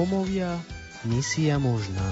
Rómovia, 0.00 0.56
misia 1.04 1.60
možná. 1.60 2.08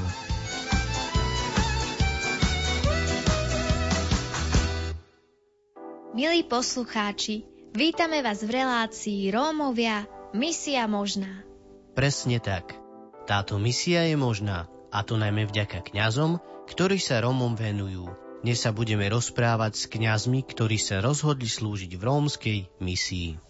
Milí 6.12 6.44
poslucháči, 6.44 7.48
vítame 7.72 8.21
vás 8.21 8.44
v 8.44 8.61
relácii 8.61 9.33
Rómovia, 9.33 10.04
misia 10.37 10.85
možná. 10.85 11.48
Presne 11.97 12.37
tak. 12.44 12.76
Táto 13.24 13.56
misia 13.56 14.04
je 14.04 14.20
možná, 14.20 14.69
a 14.93 15.01
to 15.01 15.16
najmä 15.16 15.48
vďaka 15.48 15.80
kňazom, 15.89 16.45
ktorí 16.69 17.01
sa 17.01 17.25
Rómom 17.25 17.57
venujú. 17.57 18.12
Dnes 18.45 18.61
sa 18.61 18.77
budeme 18.77 19.09
rozprávať 19.09 19.80
s 19.80 19.84
kňazmi, 19.89 20.45
ktorí 20.45 20.77
sa 20.77 21.01
rozhodli 21.01 21.48
slúžiť 21.48 21.97
v 21.97 22.02
rómskej 22.05 22.59
misii. 22.84 23.41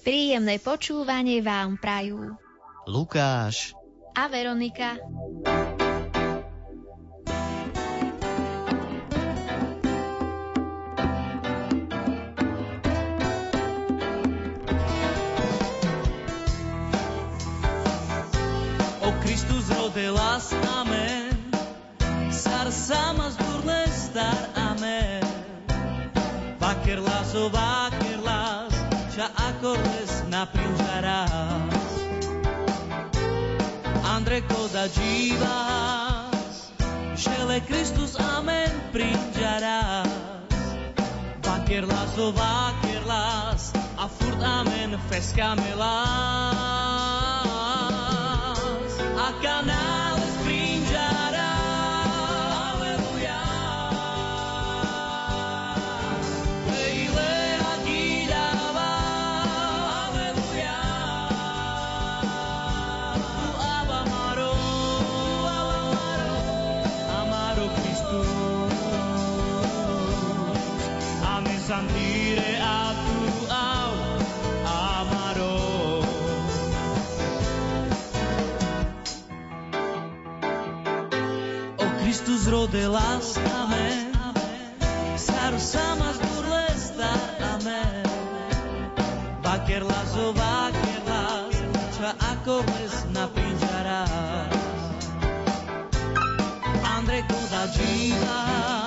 Príjemné 0.00 0.56
počúvanie 0.64 1.44
vám 1.44 1.76
prajú 1.76 2.40
Lukáš 2.88 3.78
a 4.14 4.28
Veronika. 4.28 4.98
O 19.00 19.12
Kristus 19.22 19.68
rodelas, 19.68 20.52
amen. 20.78 21.30
Sar 22.30 22.70
samas 22.70 23.36
burle 23.36 23.86
star, 23.88 24.50
amen. 24.56 25.22
Vakerlas, 26.58 27.34
o 27.34 27.48
vakerlas, 27.50 28.72
ča 29.14 29.30
akordes 29.36 30.22
naprinžarás. 30.28 31.71
Andre 34.22 34.40
koda 34.42 34.86
divas, 34.86 36.70
Shele 37.18 37.60
Christus 37.66 38.14
amen 38.20 38.70
prinjarás. 38.92 40.06
Vakerlas 41.42 42.18
o 42.18 42.30
vakerlas, 42.30 43.72
a 43.98 44.06
furt 44.06 44.40
amen 44.40 44.96
fescamelas. 45.10 45.82
A 49.18 49.32
canales 49.42 50.01
O 82.12 82.14
Christus 82.14 82.46
rodelas, 82.46 83.38
amen. 83.38 84.12
Saru 85.16 85.58
samas 85.58 86.18
burles 86.18 86.92
dar, 86.98 87.54
amen. 87.54 88.04
Vakerlas, 89.42 90.12
o 90.20 90.34
vakerlas, 90.36 91.56
ča 91.96 92.12
ako 92.36 92.68
mes 92.68 92.94
napinžarás. 93.16 94.52
Andre 96.84 97.24
koda 97.24 97.64
divas, 97.80 98.81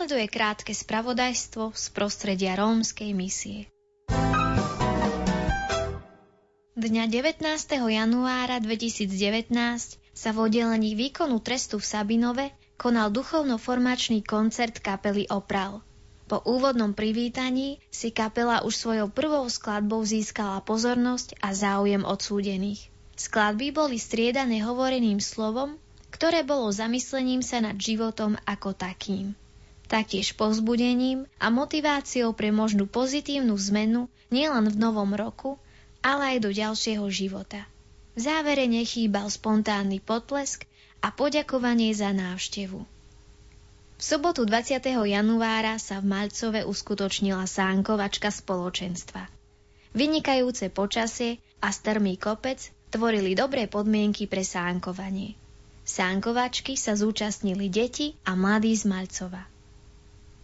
Nasleduje 0.00 0.32
krátke 0.32 0.72
spravodajstvo 0.72 1.76
z 1.76 1.84
prostredia 1.92 2.56
rómskej 2.56 3.12
misie. 3.12 3.68
Dňa 6.72 7.04
19. 7.04 7.44
januára 7.84 8.64
2019 8.64 9.52
sa 10.00 10.30
v 10.32 10.36
oddelení 10.40 10.96
výkonu 10.96 11.44
trestu 11.44 11.76
v 11.76 11.84
Sabinove 11.84 12.48
konal 12.80 13.12
duchovno-formačný 13.12 14.24
koncert 14.24 14.80
kapely 14.80 15.28
Opral. 15.28 15.84
Po 16.32 16.40
úvodnom 16.48 16.96
privítaní 16.96 17.76
si 17.92 18.08
kapela 18.08 18.64
už 18.64 18.72
svojou 18.72 19.12
prvou 19.12 19.44
skladbou 19.52 20.00
získala 20.00 20.64
pozornosť 20.64 21.44
a 21.44 21.52
záujem 21.52 22.08
odsúdených. 22.08 22.88
Skladby 23.20 23.68
boli 23.76 24.00
striedané 24.00 24.64
hovoreným 24.64 25.20
slovom, 25.20 25.76
ktoré 26.08 26.40
bolo 26.40 26.72
zamyslením 26.72 27.44
sa 27.44 27.60
nad 27.60 27.76
životom 27.76 28.40
ako 28.48 28.72
takým. 28.72 29.36
Taktiež 29.90 30.38
povzbudením 30.38 31.26
a 31.42 31.50
motiváciou 31.50 32.30
pre 32.30 32.54
možnú 32.54 32.86
pozitívnu 32.86 33.58
zmenu 33.58 34.06
nielen 34.30 34.70
v 34.70 34.76
novom 34.78 35.10
roku, 35.18 35.58
ale 35.98 36.38
aj 36.38 36.46
do 36.46 36.50
ďalšieho 36.54 37.02
života. 37.10 37.66
V 38.14 38.22
závere 38.22 38.70
nechýbal 38.70 39.26
spontánny 39.26 39.98
potlesk 39.98 40.62
a 41.02 41.10
poďakovanie 41.10 41.90
za 41.90 42.14
návštevu. 42.14 42.86
V 43.98 44.02
sobotu 44.02 44.46
20. 44.46 44.78
januára 44.86 45.76
sa 45.82 45.98
v 45.98 46.06
Malcove 46.06 46.62
uskutočnila 46.64 47.50
sánkovačka 47.50 48.30
spoločenstva. 48.30 49.26
Vynikajúce 49.90 50.70
počasie 50.70 51.42
a 51.58 51.74
strmý 51.74 52.14
kopec 52.14 52.70
tvorili 52.94 53.34
dobré 53.34 53.66
podmienky 53.66 54.30
pre 54.30 54.46
sánkovanie. 54.46 55.34
Sánkovačky 55.82 56.78
sa 56.78 56.94
zúčastnili 56.94 57.66
deti 57.66 58.14
a 58.22 58.38
mladí 58.38 58.70
z 58.78 58.86
Malcova. 58.86 59.50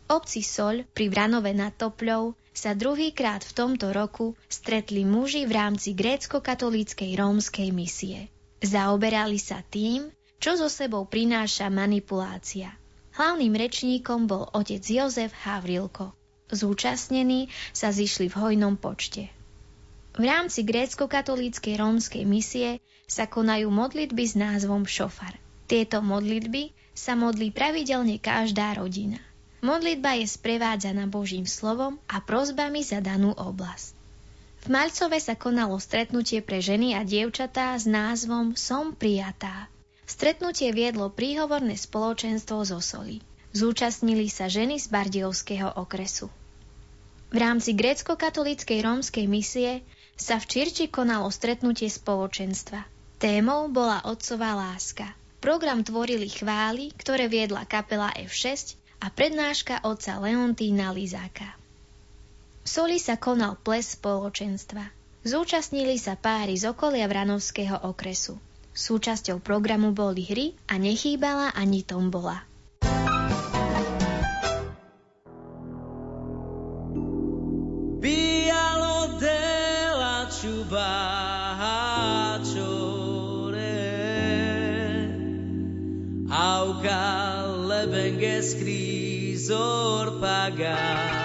Obci 0.06 0.46
Soľ 0.46 0.86
pri 0.94 1.10
Vranove 1.10 1.50
nad 1.50 1.74
Topľou 1.74 2.38
sa 2.54 2.78
druhýkrát 2.78 3.42
v 3.42 3.52
tomto 3.58 3.90
roku 3.90 4.38
stretli 4.46 5.02
muži 5.02 5.50
v 5.50 5.58
rámci 5.58 5.98
grécko-katolíckej 5.98 7.18
rómskej 7.18 7.74
misie. 7.74 8.30
Zaoberali 8.62 9.42
sa 9.42 9.66
tým, 9.66 10.14
čo 10.38 10.54
so 10.54 10.70
sebou 10.70 11.10
prináša 11.10 11.66
manipulácia. 11.74 12.70
Hlavným 13.18 13.58
rečníkom 13.58 14.30
bol 14.30 14.46
otec 14.54 14.78
Jozef 14.78 15.34
Havrilko. 15.42 16.14
Zúčastnení 16.54 17.50
sa 17.74 17.90
zišli 17.90 18.30
v 18.30 18.38
hojnom 18.38 18.78
počte. 18.78 19.26
V 20.14 20.22
rámci 20.22 20.62
grécko-katolíckej 20.62 21.82
rómskej 21.82 22.22
misie 22.22 22.78
sa 23.10 23.26
konajú 23.26 23.74
modlitby 23.74 24.22
s 24.22 24.38
názvom 24.38 24.86
šofar. 24.86 25.34
Tieto 25.66 25.98
modlitby 25.98 26.70
sa 26.94 27.18
modlí 27.18 27.50
pravidelne 27.50 28.22
každá 28.22 28.78
rodina. 28.78 29.18
Modlitba 29.66 30.14
je 30.22 30.30
sprevádzaná 30.30 31.10
Božím 31.10 31.42
slovom 31.42 31.98
a 32.06 32.22
prozbami 32.22 32.86
za 32.86 33.02
danú 33.02 33.34
oblasť. 33.34 33.98
V 34.62 34.66
Malcove 34.70 35.18
sa 35.18 35.34
konalo 35.34 35.74
stretnutie 35.82 36.38
pre 36.38 36.62
ženy 36.62 36.94
a 36.94 37.02
dievčatá 37.02 37.74
s 37.74 37.82
názvom 37.82 38.54
Som 38.54 38.94
prijatá. 38.94 39.66
Stretnutie 40.06 40.70
viedlo 40.70 41.10
príhovorné 41.10 41.74
spoločenstvo 41.74 42.62
zo 42.62 42.78
Soli. 42.78 43.18
Zúčastnili 43.58 44.30
sa 44.30 44.46
ženy 44.46 44.78
z 44.78 44.86
Bardiovského 44.86 45.74
okresu. 45.82 46.30
V 47.34 47.36
rámci 47.42 47.74
grécko-katolíckej 47.74 48.86
rómskej 48.86 49.26
misie 49.26 49.82
sa 50.14 50.38
v 50.38 50.46
Čirči 50.46 50.86
konalo 50.86 51.26
stretnutie 51.34 51.90
spoločenstva. 51.90 52.86
Témou 53.18 53.66
bola 53.66 54.06
otcová 54.06 54.54
láska. 54.54 55.10
Program 55.42 55.82
tvorili 55.82 56.30
chvály, 56.30 56.94
ktoré 56.94 57.26
viedla 57.26 57.66
kapela 57.66 58.14
F6 58.14 58.85
a 59.00 59.06
prednáška 59.12 59.84
otca 59.84 60.16
Leontína 60.20 60.92
Lizáka. 60.92 61.56
V 62.64 62.68
Soli 62.68 62.98
sa 62.98 63.14
konal 63.14 63.54
ples 63.60 63.94
spoločenstva. 63.94 64.90
Zúčastnili 65.26 65.98
sa 65.98 66.14
páry 66.14 66.54
z 66.58 66.70
okolia 66.70 67.06
Vranovského 67.10 67.82
okresu. 67.86 68.38
Súčasťou 68.76 69.40
programu 69.40 69.90
boli 69.90 70.22
hry 70.26 70.46
a 70.70 70.78
nechýbala 70.78 71.54
ani 71.54 71.82
tombola. 71.82 72.44
Auga 86.36 87.26
scrisor 89.46 90.18
pagar. 90.18 91.15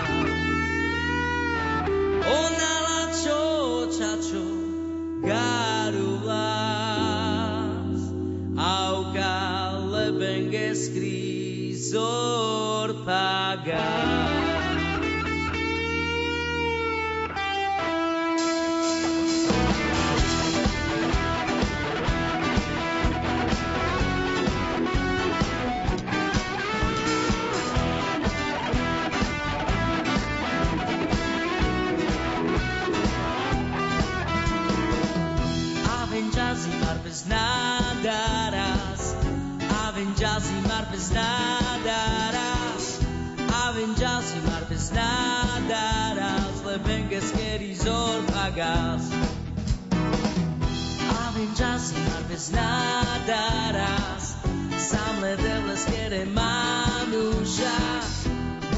Mar 52.54 53.16
bez 53.18 53.32
nada 53.32 53.72
raz. 53.72 54.36
Sam 54.78 55.22
le 55.22 55.36
devles 55.38 55.86
kere 55.86 56.26
manusha. 56.26 57.78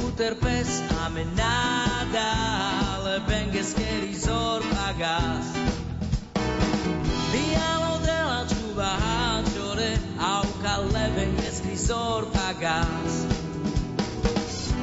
Uterpes 0.06 0.82
amenada. 1.06 2.32
Lebenges 3.04 3.74
kerizor 3.74 4.62
pagas. 4.62 5.46
Dialo 7.32 8.00
baciore 8.76 9.98
au 10.20 10.44
leven 10.92 11.36
escrisor 11.48 12.26
pagas 12.32 13.26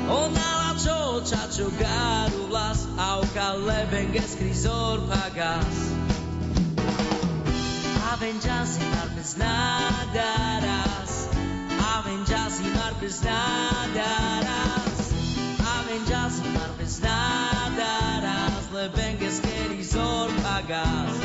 Ona 0.09 0.51
la 0.61 0.75
cho 0.85 1.21
chacho 1.25 1.71
garulas 1.79 2.87
au 2.99 3.23
leven 3.67 4.15
escrisor 4.15 5.01
pagas 5.09 6.00
Avenjas 8.21 8.79
y 8.79 8.85
marpes 8.97 9.39
nadaras 9.39 11.29
Avenjas 11.97 12.61
y 12.61 12.69
marpes 12.77 13.23
nadaras 13.23 15.11
Avenjas 15.65 16.43
y 16.45 16.49
marpes 16.51 17.01
nadaras 17.01 18.71
leven 18.75 19.23
escrisor 19.23 20.31
pagas 20.43 21.17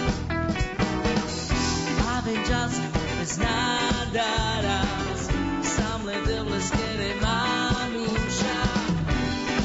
avenjas 2.15 2.80
bez 3.19 3.38
nádaras, 3.38 5.27
sam 5.62 6.06
ledebles 6.06 6.71
kere 6.71 7.13
manusha, 7.21 8.57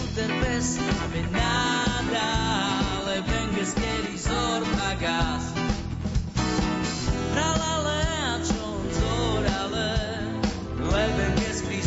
uterpes 0.02 0.78
amenada, 1.04 2.28
lebenges 3.06 3.72
keri 3.74 4.18
zor 4.18 4.62
pagas. 4.76 5.49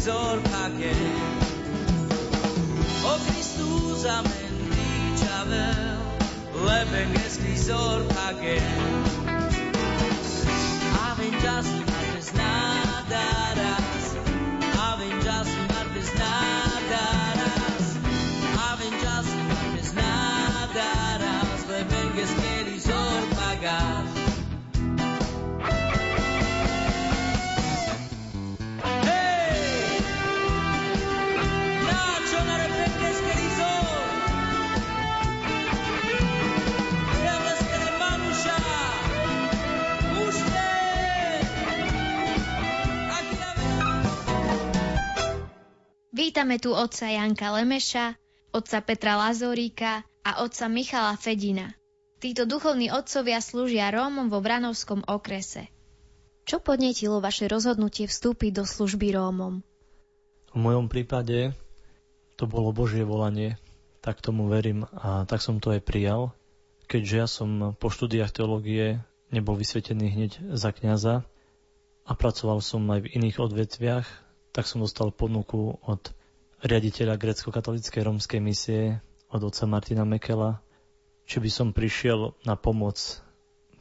Prizor 0.04 0.42
pake. 0.44 0.94
O 3.06 3.18
Christus 3.26 4.06
amen 4.06 4.56
dichavel, 5.16 5.98
lebenges 6.66 7.38
prizor 7.38 8.04
pake. 8.10 8.60
Avenjas 8.60 9.03
Vítame 46.44 46.60
tu 46.60 46.76
otca 46.76 47.08
Janka 47.08 47.56
Lemeša, 47.56 48.20
otca 48.52 48.84
Petra 48.84 49.16
Lazoríka 49.16 50.04
a 50.28 50.44
otca 50.44 50.68
Michala 50.68 51.16
Fedina. 51.16 51.72
Títo 52.20 52.44
duchovní 52.44 52.92
otcovia 52.92 53.40
slúžia 53.40 53.88
Rómom 53.88 54.28
vo 54.28 54.44
Vranovskom 54.44 55.08
okrese. 55.08 55.72
Čo 56.44 56.60
podnetilo 56.60 57.24
vaše 57.24 57.48
rozhodnutie 57.48 58.12
vstúpiť 58.12 58.60
do 58.60 58.68
služby 58.68 59.16
Rómom? 59.16 59.64
V 60.52 60.58
mojom 60.60 60.92
prípade 60.92 61.56
to 62.36 62.44
bolo 62.44 62.76
Božie 62.76 63.08
volanie, 63.08 63.56
tak 64.04 64.20
tomu 64.20 64.52
verím 64.52 64.84
a 65.00 65.24
tak 65.24 65.40
som 65.40 65.64
to 65.64 65.72
aj 65.72 65.80
prijal. 65.80 66.36
Keďže 66.92 67.16
ja 67.16 67.28
som 67.32 67.72
po 67.80 67.88
štúdiách 67.88 68.36
teológie 68.36 69.00
nebol 69.32 69.56
vysvetený 69.56 70.12
hneď 70.12 70.32
za 70.60 70.76
kňaza 70.76 71.24
a 72.04 72.12
pracoval 72.20 72.60
som 72.60 72.84
aj 72.92 73.08
v 73.08 73.12
iných 73.16 73.40
odvetviach, 73.40 74.08
tak 74.52 74.68
som 74.68 74.84
dostal 74.84 75.08
ponuku 75.16 75.80
od 75.88 76.12
riaditeľa 76.64 77.20
grecko-katolíckej 77.20 78.02
rómskej 78.08 78.40
misie, 78.40 79.04
od 79.34 79.42
otca 79.44 79.66
Martina 79.66 80.06
Mekela, 80.06 80.62
či 81.26 81.42
by 81.42 81.50
som 81.50 81.68
prišiel 81.74 82.38
na 82.46 82.54
pomoc 82.54 83.00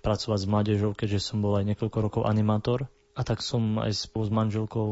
pracovať 0.03 0.39
s 0.43 0.51
mládežou, 0.51 0.97
keďže 0.97 1.31
som 1.31 1.45
bol 1.45 1.55
aj 1.61 1.69
niekoľko 1.69 1.99
rokov 2.01 2.23
animátor. 2.25 2.89
A 3.13 3.23
tak 3.23 3.45
som 3.45 3.77
aj 3.77 4.09
spolu 4.09 4.25
s 4.25 4.33
manželkou 4.33 4.89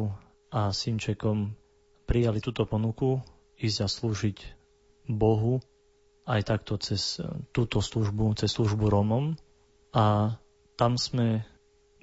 a 0.52 0.70
synčekom 0.70 1.56
prijali 2.04 2.44
túto 2.44 2.68
ponuku 2.68 3.24
ísť 3.56 3.78
a 3.80 3.88
slúžiť 3.88 4.38
Bohu 5.08 5.64
aj 6.28 6.40
takto 6.46 6.76
cez 6.76 7.18
túto 7.50 7.80
službu, 7.80 8.36
cez 8.36 8.52
službu 8.52 8.92
Rómom. 8.92 9.40
A 9.96 10.36
tam 10.76 11.00
sme 11.00 11.48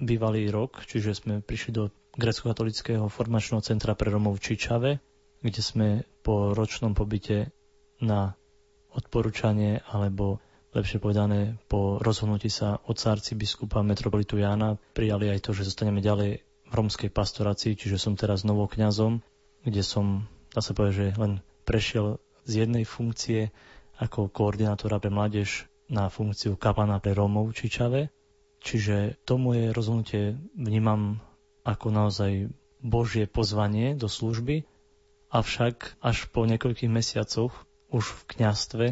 bývali 0.02 0.50
rok, 0.50 0.82
čiže 0.84 1.14
sme 1.14 1.40
prišli 1.40 1.70
do 1.70 1.94
grecko-katolického 2.18 3.06
formačného 3.06 3.62
centra 3.62 3.94
pre 3.94 4.10
Romov 4.10 4.42
v 4.42 4.44
Čičave, 4.52 4.90
kde 5.44 5.62
sme 5.62 5.88
po 6.22 6.52
ročnom 6.52 6.92
pobyte 6.92 7.54
na 7.98 8.34
odporúčanie 8.94 9.82
alebo 9.86 10.42
lepšie 10.74 11.00
povedané 11.00 11.56
po 11.66 11.96
rozhodnutí 11.98 12.52
sa 12.52 12.78
od 12.84 12.98
biskupa 13.34 13.80
metropolitu 13.80 14.36
Jána 14.36 14.76
prijali 14.92 15.32
aj 15.32 15.48
to, 15.48 15.50
že 15.56 15.68
zostaneme 15.68 16.04
ďalej 16.04 16.44
v 16.68 16.72
romskej 16.72 17.08
pastorácii, 17.08 17.74
čiže 17.74 17.96
som 17.96 18.12
teraz 18.12 18.44
novokňazom, 18.44 19.24
kde 19.64 19.80
som, 19.80 20.28
dá 20.52 20.60
sa 20.60 20.76
povedať, 20.76 20.94
že 20.94 21.06
len 21.16 21.32
prešiel 21.64 22.20
z 22.44 22.64
jednej 22.64 22.84
funkcie 22.84 23.48
ako 23.96 24.28
koordinátora 24.28 25.00
pre 25.00 25.08
mládež 25.08 25.66
na 25.88 26.12
funkciu 26.12 26.60
kapana 26.60 27.00
pre 27.00 27.16
Rómov 27.16 27.50
v 27.50 27.56
Čičave. 27.56 28.00
Čiže 28.60 29.16
to 29.24 29.40
moje 29.40 29.72
rozhodnutie 29.72 30.36
vnímam 30.52 31.24
ako 31.64 31.88
naozaj 31.88 32.52
Božie 32.84 33.24
pozvanie 33.24 33.96
do 33.96 34.06
služby, 34.06 34.68
avšak 35.28 36.00
až 36.00 36.28
po 36.32 36.48
niekoľkých 36.48 36.88
mesiacoch 36.88 37.52
už 37.92 38.04
v 38.04 38.20
kňastve, 38.36 38.86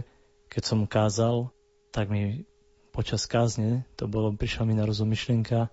keď 0.53 0.63
som 0.63 0.89
kázal, 0.89 1.53
tak 1.93 2.13
mi 2.13 2.45
počas 2.93 3.29
kázne, 3.29 3.85
to 3.97 4.09
bolo, 4.09 4.33
prišla 4.33 4.65
mi 4.69 4.75
na 4.77 4.89
rozumyšlienka, 4.89 5.69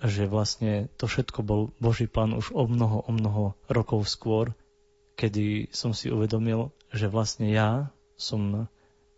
že 0.00 0.24
vlastne 0.28 0.88
to 0.96 1.04
všetko 1.04 1.40
bol 1.44 1.60
Boží 1.76 2.08
plán 2.08 2.32
už 2.32 2.56
o 2.56 2.64
mnoho, 2.64 3.04
o 3.04 3.12
mnoho 3.12 3.56
rokov 3.68 4.08
skôr, 4.08 4.52
kedy 5.16 5.68
som 5.72 5.92
si 5.92 6.08
uvedomil, 6.08 6.72
že 6.92 7.12
vlastne 7.12 7.52
ja 7.52 7.92
som 8.16 8.68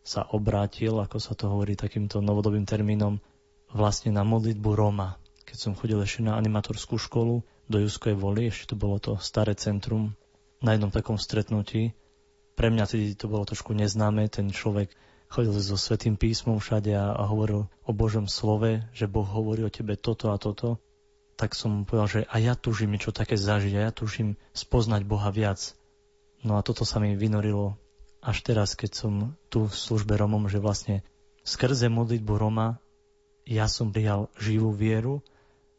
sa 0.02 0.26
obrátil, 0.34 0.99
ako 0.99 1.18
sa 1.22 1.38
to 1.38 1.46
hovorí 1.46 1.78
takýmto 1.78 2.18
novodobým 2.18 2.66
termínom, 2.66 3.22
vlastne 3.70 4.11
na 4.11 4.26
modlitbu 4.26 4.70
Roma. 4.75 5.22
Keď 5.46 5.58
som 5.58 5.72
chodil 5.78 6.02
ešte 6.02 6.26
na 6.26 6.34
animatorskú 6.34 6.99
školu 6.99 7.46
do 7.70 7.78
Juskej 7.78 8.18
voli, 8.18 8.50
ešte 8.50 8.75
to 8.75 8.76
bolo 8.78 8.99
to 8.99 9.14
staré 9.22 9.54
centrum, 9.54 10.18
na 10.62 10.78
jednom 10.78 10.95
takom 10.95 11.19
stretnutí. 11.19 11.92
Pre 12.54 12.69
mňa 12.71 12.85
tedy 12.87 13.12
to 13.19 13.26
bolo 13.26 13.45
trošku 13.45 13.75
neznáme, 13.75 14.31
ten 14.31 14.49
človek 14.54 14.95
chodil 15.33 15.57
so 15.57 15.81
svetým 15.81 16.21
písmom 16.21 16.61
všade 16.61 16.92
a, 16.92 17.16
a 17.16 17.25
hovoril 17.26 17.66
o 17.88 17.92
Božom 17.97 18.28
slove, 18.28 18.85
že 18.92 19.09
Boh 19.09 19.25
hovorí 19.25 19.64
o 19.64 19.73
tebe 19.73 19.97
toto 19.97 20.31
a 20.31 20.37
toto. 20.37 20.76
tak 21.40 21.57
som 21.57 21.88
povedal, 21.88 22.09
že 22.09 22.21
a 22.28 22.37
ja 22.38 22.54
tužím 22.54 22.95
niečo 22.95 23.11
také 23.11 23.35
zažiť, 23.35 23.73
a 23.75 23.88
ja 23.88 23.92
tužím 23.92 24.38
spoznať 24.52 25.02
Boha 25.09 25.33
viac. 25.33 25.75
No 26.45 26.54
a 26.54 26.62
toto 26.62 26.85
sa 26.85 27.00
mi 27.00 27.16
vynorilo 27.16 27.81
až 28.23 28.47
teraz, 28.47 28.78
keď 28.78 28.90
som 28.95 29.12
tu 29.50 29.66
v 29.66 29.75
službe 29.75 30.14
Romom, 30.14 30.47
že 30.47 30.62
vlastne 30.62 31.02
skrze 31.42 31.90
modlitbu 31.90 32.33
Roma 32.38 32.78
ja 33.42 33.66
som 33.66 33.90
prijal 33.90 34.31
živú 34.38 34.71
vieru 34.71 35.25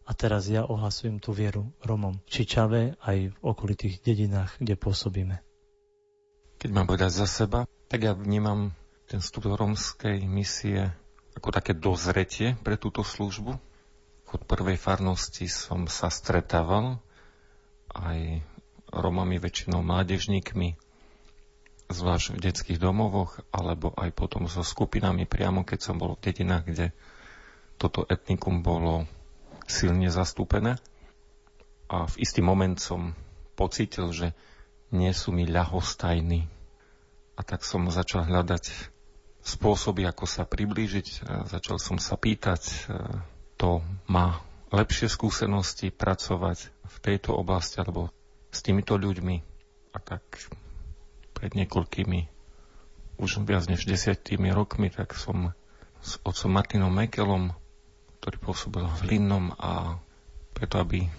a 0.03 0.12
teraz 0.12 0.51
ja 0.51 0.67
ohlasujem 0.67 1.24
tú 1.24 1.31
vieru 1.31 1.72
Romom 1.79 2.19
v 2.27 2.29
Čičave 2.29 2.81
aj 3.00 3.17
v 3.31 3.38
okolitých 3.39 4.03
dedinách, 4.03 4.60
kde 4.60 4.75
pôsobíme. 4.75 5.39
Keď 6.60 6.69
mám 6.72 6.88
povedať 6.88 7.12
za 7.24 7.27
seba, 7.27 7.63
tak 7.88 8.03
ja 8.07 8.12
vnímam 8.15 8.75
ten 9.07 9.24
vstup 9.24 9.48
do 9.48 9.55
romskej 9.55 10.24
misie 10.27 10.91
ako 11.33 11.50
také 11.50 11.74
dozretie 11.74 12.55
pre 12.62 12.75
túto 12.77 13.01
službu. 13.01 13.57
Od 14.33 14.41
prvej 14.50 14.81
farnosti 14.81 15.45
som 15.45 15.86
sa 15.86 16.10
stretával 16.10 16.98
aj 17.93 18.41
Romami, 18.93 19.38
väčšinou 19.41 19.81
mládežníkmi, 19.86 20.77
zvlášť 21.89 22.38
v 22.38 22.43
detských 22.50 22.79
domovoch, 22.81 23.41
alebo 23.53 23.93
aj 23.93 24.10
potom 24.13 24.45
so 24.50 24.65
skupinami 24.65 25.25
priamo, 25.29 25.62
keď 25.65 25.79
som 25.81 25.95
bol 25.98 26.17
v 26.17 26.29
dedinách, 26.29 26.63
kde 26.65 26.86
toto 27.77 28.05
etnikum 28.10 28.62
bolo 28.65 29.05
silne 29.67 30.10
zastúpené. 30.12 30.79
A 31.91 32.10
v 32.10 32.15
istý 32.24 32.41
moment 32.41 32.75
som 32.79 33.13
pocítil, 33.53 34.10
že 34.12 34.34
nie 34.93 35.10
sú 35.13 35.34
mi 35.34 35.46
ľahostajní. 35.46 36.46
A 37.34 37.41
tak 37.41 37.65
som 37.65 37.89
začal 37.89 38.29
hľadať 38.29 38.93
spôsoby, 39.41 40.05
ako 40.05 40.25
sa 40.29 40.46
priblížiť. 40.46 41.27
Začal 41.50 41.82
som 41.82 41.98
sa 41.98 42.15
pýtať, 42.15 42.62
e, 42.63 42.74
to 43.58 43.82
má 44.08 44.39
lepšie 44.74 45.10
skúsenosti 45.10 45.89
pracovať 45.93 46.70
v 46.70 46.96
tejto 47.01 47.36
oblasti 47.38 47.82
alebo 47.82 48.10
s 48.50 48.62
týmito 48.62 48.96
ľuďmi. 48.98 49.36
A 49.93 49.98
tak 50.01 50.22
pred 51.34 51.53
niekoľkými, 51.53 52.20
už 53.22 53.46
viac 53.46 53.70
než 53.70 53.86
desiatými 53.86 54.50
rokmi, 54.50 54.89
tak 54.89 55.13
som 55.13 55.53
s 56.01 56.17
otcom 56.25 56.50
Martinom 56.53 56.89
Mekelom, 56.89 57.53
ktorý 58.24 58.39
pôsobil 58.39 58.88
v 58.88 59.01
Linnom 59.12 59.51
a 59.60 60.00
preto, 60.56 60.80
aby 60.80 61.12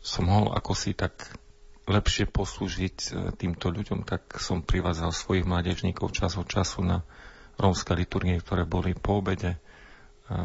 som 0.00 0.24
mohol 0.24 0.56
ako 0.56 0.72
si 0.72 0.96
tak 0.96 1.36
lepšie 1.84 2.32
poslúžiť 2.32 2.96
e, 2.96 3.08
týmto 3.36 3.68
ľuďom, 3.68 4.08
tak 4.08 4.40
som 4.40 4.64
privádzal 4.64 5.12
svojich 5.12 5.44
mládežníkov 5.44 6.16
čas 6.16 6.40
od 6.40 6.48
času 6.48 6.80
na 6.80 7.04
rómske 7.60 7.92
liturgie, 7.92 8.40
ktoré 8.40 8.64
boli 8.64 8.96
po 8.96 9.20
obede 9.20 9.52
e, 9.52 9.58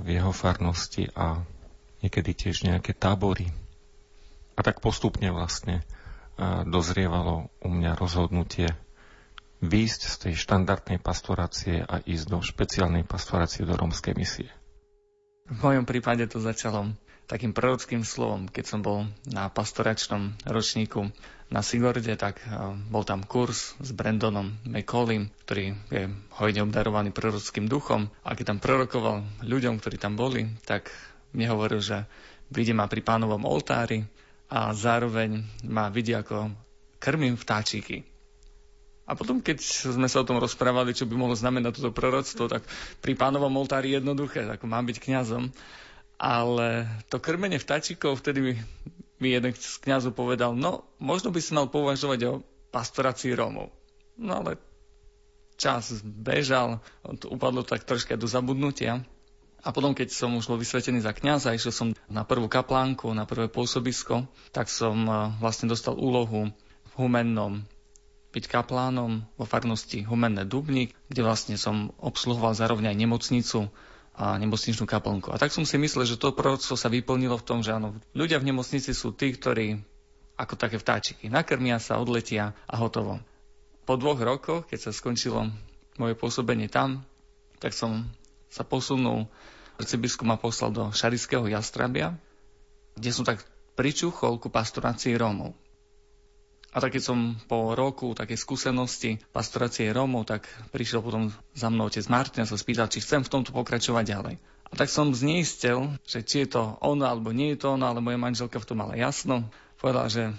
v 0.03 0.19
jeho 0.19 0.35
farnosti 0.35 1.07
a 1.15 1.39
niekedy 2.03 2.35
tiež 2.35 2.67
nejaké 2.67 2.91
tábory. 2.91 3.47
A 4.57 4.67
tak 4.67 4.83
postupne 4.83 5.31
vlastne 5.31 5.79
e, 5.79 5.83
dozrievalo 6.67 7.47
u 7.63 7.69
mňa 7.71 7.95
rozhodnutie 7.95 8.75
výjsť 9.63 10.01
z 10.11 10.15
tej 10.27 10.33
štandardnej 10.43 10.99
pastorácie 10.99 11.87
a 11.87 12.03
ísť 12.03 12.25
do 12.27 12.43
špeciálnej 12.43 13.07
pastorácie 13.07 13.63
do 13.63 13.79
rómskej 13.79 14.11
misie? 14.11 14.51
V 15.45 15.57
mojom 15.61 15.85
prípade 15.85 16.25
to 16.25 16.41
začalo 16.41 16.89
takým 17.29 17.53
prorockým 17.53 18.01
slovom. 18.01 18.49
Keď 18.49 18.65
som 18.65 18.79
bol 18.81 19.05
na 19.29 19.45
pastoračnom 19.49 20.33
ročníku 20.45 21.09
na 21.53 21.61
Sigorde, 21.61 22.17
tak 22.17 22.41
eh, 22.41 22.49
bol 22.89 23.05
tam 23.05 23.21
kurz 23.21 23.77
s 23.77 23.93
Brandonom 23.93 24.57
McCollim, 24.65 25.29
ktorý 25.45 25.77
je 25.93 26.09
hojne 26.41 26.65
obdarovaný 26.65 27.13
prorockým 27.13 27.69
duchom. 27.69 28.09
A 28.25 28.33
keď 28.33 28.57
tam 28.57 28.59
prorokoval 28.61 29.45
ľuďom, 29.45 29.77
ktorí 29.77 30.01
tam 30.01 30.17
boli, 30.17 30.49
tak 30.65 30.89
mi 31.37 31.45
hovoril, 31.45 31.77
že 31.77 32.09
vidie 32.49 32.73
ma 32.73 32.89
pri 32.89 33.05
pánovom 33.05 33.45
oltári 33.45 34.05
a 34.49 34.73
zároveň 34.73 35.45
ma 35.65 35.93
vidí, 35.93 36.13
ako 36.13 36.53
krmím 36.97 37.37
vtáčiky. 37.37 38.14
A 39.05 39.13
potom, 39.13 39.37
keď 39.37 39.61
sme 39.61 40.09
sa 40.09 40.25
o 40.25 40.27
tom 40.27 40.41
rozprávali, 40.41 40.97
čo 40.97 41.05
by 41.05 41.13
mohlo 41.13 41.37
znamenať 41.37 41.77
toto 41.77 41.93
proroctvo, 41.93 42.49
tak 42.49 42.65
pri 43.05 43.13
pánovom 43.13 43.53
oltári 43.53 43.93
jednoduché, 43.93 44.49
ako 44.49 44.65
mám 44.65 44.89
byť 44.89 44.97
kňazom. 44.97 45.53
Ale 46.17 46.89
to 47.13 47.21
krmenie 47.21 47.61
vtáčikov, 47.61 48.17
vtedy 48.17 48.39
mi, 48.41 48.53
mi 49.21 49.29
jeden 49.29 49.53
z 49.53 49.77
kňazov 49.85 50.17
povedal, 50.17 50.57
no 50.57 50.89
možno 50.97 51.29
by 51.29 51.37
si 51.37 51.53
mal 51.53 51.69
považovať 51.69 52.19
o 52.25 52.41
pastorácii 52.73 53.37
Rómov. 53.37 53.69
No 54.17 54.41
ale 54.41 54.57
čas 55.53 56.01
bežal, 56.01 56.81
upadlo 57.29 57.61
tak 57.61 57.85
troška 57.85 58.17
do 58.17 58.25
zabudnutia. 58.25 59.05
A 59.65 59.69
potom, 59.69 59.93
keď 59.93 60.13
som 60.13 60.33
už 60.33 60.49
bol 60.49 60.57
vysvetený 60.57 61.05
za 61.05 61.13
kňaza, 61.13 61.53
išiel 61.53 61.73
som 61.73 61.87
na 62.09 62.25
prvú 62.25 62.49
kaplánku, 62.49 63.09
na 63.13 63.29
prvé 63.29 63.49
pôsobisko, 63.49 64.25
tak 64.49 64.69
som 64.69 64.97
eh, 65.05 65.17
vlastne 65.37 65.69
dostal 65.69 65.93
úlohu 65.93 66.49
v 66.89 66.91
humennom 66.97 67.65
byť 68.35 68.51
kaplánom 68.51 69.23
vo 69.39 69.45
farnosti 69.47 70.03
Humenné 70.03 70.43
Dubník, 70.43 70.91
kde 71.07 71.21
vlastne 71.23 71.55
som 71.55 71.95
obsluhoval 72.03 72.51
zároveň 72.51 72.91
aj 72.91 72.97
nemocnicu 72.99 73.71
a 74.15 74.35
nemocničnú 74.35 74.83
kaplnku. 74.83 75.31
A 75.31 75.39
tak 75.39 75.55
som 75.55 75.63
si 75.63 75.79
myslel, 75.79 76.03
že 76.03 76.19
to 76.19 76.35
proroctvo 76.35 76.75
sa 76.75 76.91
vyplnilo 76.91 77.39
v 77.39 77.47
tom, 77.47 77.63
že 77.63 77.71
áno, 77.71 77.95
ľudia 78.11 78.43
v 78.43 78.51
nemocnici 78.51 78.91
sú 78.91 79.15
tí, 79.15 79.31
ktorí 79.31 79.79
ako 80.35 80.59
také 80.59 80.75
vtáčiky 80.75 81.31
nakrmia 81.31 81.79
sa, 81.79 81.95
odletia 81.95 82.51
a 82.67 82.75
hotovo. 82.75 83.23
Po 83.87 83.95
dvoch 83.95 84.19
rokoch, 84.19 84.67
keď 84.67 84.79
sa 84.87 84.91
skončilo 84.91 85.47
moje 85.95 86.19
pôsobenie 86.19 86.67
tam, 86.67 87.07
tak 87.63 87.71
som 87.71 88.03
sa 88.51 88.67
posunul, 88.67 89.31
arcibiskup 89.79 90.27
ma 90.27 90.35
poslal 90.35 90.75
do 90.75 90.83
Šarického 90.91 91.47
Jastrabia, 91.47 92.15
kde 92.99 93.11
som 93.15 93.23
tak 93.23 93.43
pričuchol 93.79 94.39
ku 94.39 94.47
pastorácii 94.51 95.15
Rómov. 95.15 95.55
A 96.75 96.83
tak 96.83 96.99
keď 96.99 97.07
som 97.07 97.39
po 97.47 97.71
roku 97.71 98.11
také 98.11 98.35
skúsenosti 98.35 99.23
pastorácie 99.31 99.95
Rómov, 99.95 100.27
tak 100.27 100.43
prišiel 100.75 100.99
potom 100.99 101.31
za 101.55 101.71
mnou 101.71 101.87
otec 101.87 102.03
Martin 102.11 102.43
a 102.43 102.51
sa 102.51 102.59
spýtal, 102.59 102.91
či 102.91 102.99
chcem 102.99 103.23
v 103.23 103.31
tomto 103.31 103.55
pokračovať 103.55 104.03
ďalej. 104.03 104.35
A 104.67 104.73
tak 104.75 104.91
som 104.91 105.15
zneistel, 105.15 105.95
že 106.03 106.19
či 106.27 106.43
je 106.43 106.59
to 106.59 106.75
ono 106.83 107.07
alebo 107.07 107.31
nie 107.31 107.55
je 107.55 107.63
to 107.63 107.79
ono, 107.79 107.87
ale 107.87 108.03
moja 108.03 108.19
manželka 108.19 108.59
v 108.59 108.67
tom 108.67 108.83
mala 108.83 108.99
jasno. 108.99 109.47
Povedala, 109.79 110.11
že 110.11 110.35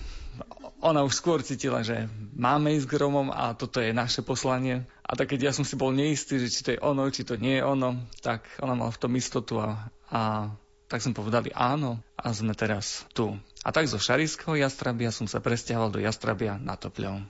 ona 0.84 1.00
už 1.08 1.16
skôr 1.16 1.40
cítila, 1.40 1.80
že 1.80 2.04
máme 2.36 2.76
ísť 2.76 2.84
k 2.84 3.00
Rómom 3.00 3.32
a 3.32 3.56
toto 3.56 3.80
je 3.80 3.96
naše 3.96 4.20
poslanie. 4.20 4.84
A 5.08 5.16
tak 5.16 5.32
keď 5.32 5.48
ja 5.48 5.52
som 5.56 5.64
si 5.64 5.72
bol 5.72 5.88
neistý, 5.88 6.36
že 6.36 6.52
či 6.52 6.60
to 6.60 6.70
je 6.76 6.82
ono, 6.84 7.08
či 7.08 7.24
to 7.24 7.40
nie 7.40 7.56
je 7.56 7.64
ono, 7.64 7.96
tak 8.20 8.44
ona 8.60 8.76
mala 8.76 8.92
v 8.92 9.00
tom 9.00 9.16
istotu 9.16 9.56
a, 9.56 9.88
a 10.12 10.52
tak 10.86 11.02
sme 11.02 11.18
povedali 11.18 11.50
áno 11.50 11.98
a 12.14 12.30
sme 12.30 12.54
teraz 12.54 13.02
tu. 13.10 13.34
A 13.66 13.74
tak 13.74 13.90
zo 13.90 13.98
Šarického 13.98 14.54
Jastrabia 14.54 15.10
som 15.10 15.26
sa 15.26 15.42
presťahoval 15.42 15.90
do 15.90 15.98
Jastrabia 16.02 16.58
na 16.62 16.78
Topľov. 16.78 17.26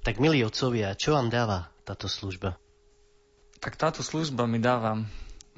Tak 0.00 0.16
milí 0.22 0.40
otcovia, 0.46 0.96
čo 0.96 1.18
vám 1.18 1.28
dáva 1.28 1.68
táto 1.82 2.06
služba? 2.06 2.56
Tak 3.60 3.76
táto 3.76 4.00
služba 4.00 4.48
mi 4.48 4.62
dáva 4.62 4.96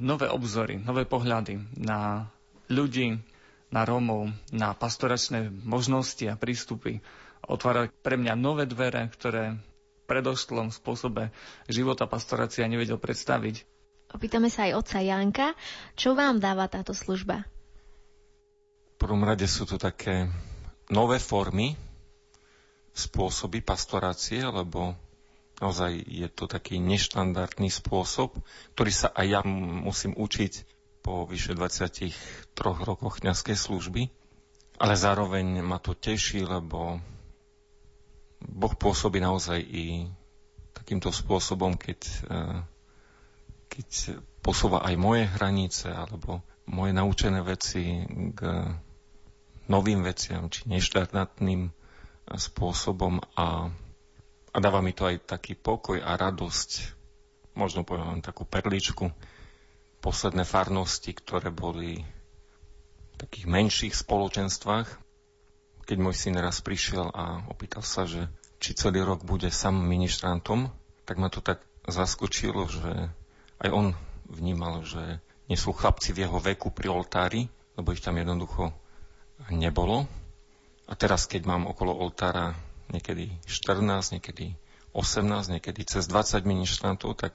nové 0.00 0.26
obzory, 0.26 0.80
nové 0.82 1.06
pohľady 1.06 1.62
na 1.78 2.26
ľudí, 2.66 3.23
na 3.73 3.87
Rómov, 3.87 4.32
na 4.50 4.75
pastoračné 4.75 5.49
možnosti 5.49 6.25
a 6.26 6.35
prístupy. 6.35 7.00
Otvára 7.47 7.88
pre 8.02 8.18
mňa 8.18 8.35
nové 8.35 8.66
dvere, 8.66 9.09
ktoré 9.12 9.56
v 9.56 10.02
predošlom 10.11 10.75
spôsobe 10.75 11.30
života 11.71 12.11
pastorácia 12.11 12.66
nevedel 12.66 12.99
predstaviť. 12.99 13.64
Opýtame 14.12 14.52
sa 14.52 14.69
aj 14.69 14.76
otca 14.78 14.99
Janka, 15.00 15.57
čo 15.97 16.12
vám 16.12 16.38
dáva 16.38 16.69
táto 16.69 16.92
služba? 16.92 17.49
prvom 19.02 19.26
rade 19.26 19.50
sú 19.50 19.66
to 19.66 19.83
také 19.83 20.31
nové 20.87 21.19
formy, 21.19 21.75
spôsoby 22.95 23.59
pastorácie, 23.59 24.47
lebo 24.47 24.95
naozaj 25.59 26.07
je 26.07 26.28
to 26.31 26.47
taký 26.47 26.78
neštandardný 26.78 27.66
spôsob, 27.66 28.31
ktorý 28.78 28.92
sa 28.95 29.11
aj 29.11 29.26
ja 29.26 29.40
musím 29.83 30.14
učiť 30.14 30.52
po 31.02 31.26
vyše 31.26 31.59
23 31.59 32.14
rokoch 32.62 33.19
kniazkej 33.19 33.59
služby. 33.59 34.07
Ale 34.78 34.95
zároveň 34.95 35.66
ma 35.66 35.83
to 35.83 35.99
teší, 35.99 36.47
lebo 36.47 37.02
Boh 38.38 38.75
pôsobí 38.78 39.19
naozaj 39.19 39.66
i 39.66 40.07
takýmto 40.78 41.11
spôsobom, 41.11 41.75
keď, 41.75 41.99
eh, 42.07 42.62
keď 43.73 44.21
posúva 44.45 44.85
aj 44.85 44.95
moje 45.00 45.25
hranice 45.25 45.88
alebo 45.88 46.45
moje 46.69 46.93
naučené 46.93 47.41
veci 47.41 48.05
k 48.37 48.41
novým 49.73 50.05
veciam, 50.05 50.52
či 50.52 50.69
neštandardným 50.69 51.73
spôsobom 52.29 53.25
a, 53.35 53.73
a 54.52 54.57
dáva 54.61 54.85
mi 54.85 54.93
to 54.93 55.09
aj 55.09 55.25
taký 55.25 55.57
pokoj 55.57 55.97
a 56.05 56.12
radosť. 56.21 57.00
Možno 57.57 57.85
poviem 57.85 58.21
len 58.21 58.23
takú 58.25 58.45
perličku. 58.45 59.09
Posledné 60.02 60.45
farnosti, 60.45 61.14
ktoré 61.14 61.49
boli 61.49 62.02
v 63.12 63.17
takých 63.17 63.47
menších 63.47 63.95
spoločenstvách, 63.95 64.88
keď 65.87 65.97
môj 65.99 66.14
syn 66.14 66.38
raz 66.38 66.61
prišiel 66.61 67.11
a 67.12 67.47
opýtal 67.49 67.87
sa, 67.87 68.07
že 68.07 68.26
či 68.62 68.75
celý 68.75 69.02
rok 69.02 69.26
bude 69.26 69.50
sám 69.50 69.79
ministrantom, 69.79 70.71
tak 71.07 71.19
ma 71.19 71.31
to 71.31 71.43
tak 71.43 71.62
zaskočilo, 71.87 72.71
že 72.71 73.11
aj 73.62 73.71
on 73.71 73.87
vnímal, 74.26 74.83
že 74.83 75.23
nie 75.47 75.59
sú 75.59 75.71
chlapci 75.71 76.11
v 76.11 76.26
jeho 76.26 76.38
veku 76.42 76.75
pri 76.75 76.90
oltári, 76.90 77.47
lebo 77.78 77.95
ich 77.95 78.02
tam 78.02 78.19
jednoducho 78.19 78.75
nebolo. 79.54 80.11
A 80.90 80.92
teraz, 80.99 81.31
keď 81.31 81.47
mám 81.47 81.71
okolo 81.71 81.95
oltára 81.95 82.59
niekedy 82.90 83.31
14, 83.47 84.19
niekedy 84.19 84.59
18, 84.92 85.57
niekedy 85.57 85.81
cez 85.88 86.11
20 86.11 86.42
ministrantov, 86.45 87.16
tak, 87.16 87.33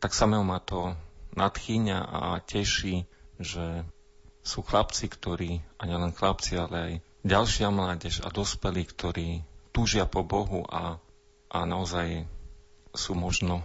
tak 0.00 0.14
samého 0.14 0.46
ma 0.46 0.62
to 0.62 0.96
nadchýňa 1.36 1.98
a 2.00 2.20
teší, 2.40 3.04
že 3.36 3.84
sú 4.40 4.64
chlapci, 4.64 5.12
ktorí, 5.12 5.60
a 5.76 5.84
nielen 5.84 6.16
chlapci, 6.16 6.56
ale 6.56 6.76
aj 6.76 6.92
ďalšia 7.26 7.68
mládež 7.68 8.24
a 8.24 8.32
dospelí, 8.32 8.88
ktorí 8.88 9.44
túžia 9.74 10.08
po 10.08 10.24
Bohu 10.24 10.64
a, 10.64 10.96
a 11.52 11.58
naozaj 11.68 12.24
sú 12.96 13.12
možno 13.12 13.60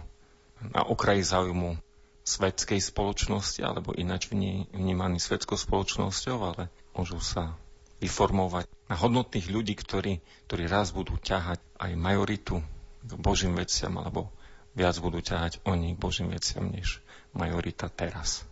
na 0.60 0.84
okraji 0.84 1.24
záujmu 1.24 1.80
svetskej 2.24 2.80
spoločnosti 2.80 3.60
alebo 3.60 3.92
ináč 3.92 4.32
vnímaní 4.32 5.20
svetskou 5.20 5.60
spoločnosťou, 5.60 6.36
ale 6.40 6.72
môžu 6.96 7.20
sa 7.20 7.52
vyformovať 8.00 8.66
na 8.88 8.96
hodnotných 8.96 9.52
ľudí, 9.52 9.76
ktorí, 9.76 10.24
ktorí 10.48 10.64
raz 10.66 10.90
budú 10.90 11.20
ťahať 11.20 11.60
aj 11.76 11.90
majoritu 11.94 12.64
k 13.04 13.10
Božím 13.20 13.60
veciam 13.60 13.92
alebo 14.00 14.32
viac 14.72 14.96
budú 14.98 15.20
ťahať 15.20 15.60
oni 15.68 15.94
k 15.94 16.00
Božím 16.00 16.32
veciam 16.32 16.66
než 16.66 17.04
majorita 17.36 17.92
teraz. 17.92 18.42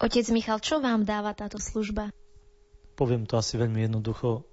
Otec 0.00 0.24
Michal, 0.32 0.60
čo 0.64 0.80
vám 0.80 1.04
dáva 1.04 1.36
táto 1.36 1.60
služba? 1.60 2.08
Poviem 2.96 3.28
to 3.28 3.36
asi 3.36 3.60
veľmi 3.60 3.88
jednoducho. 3.88 4.44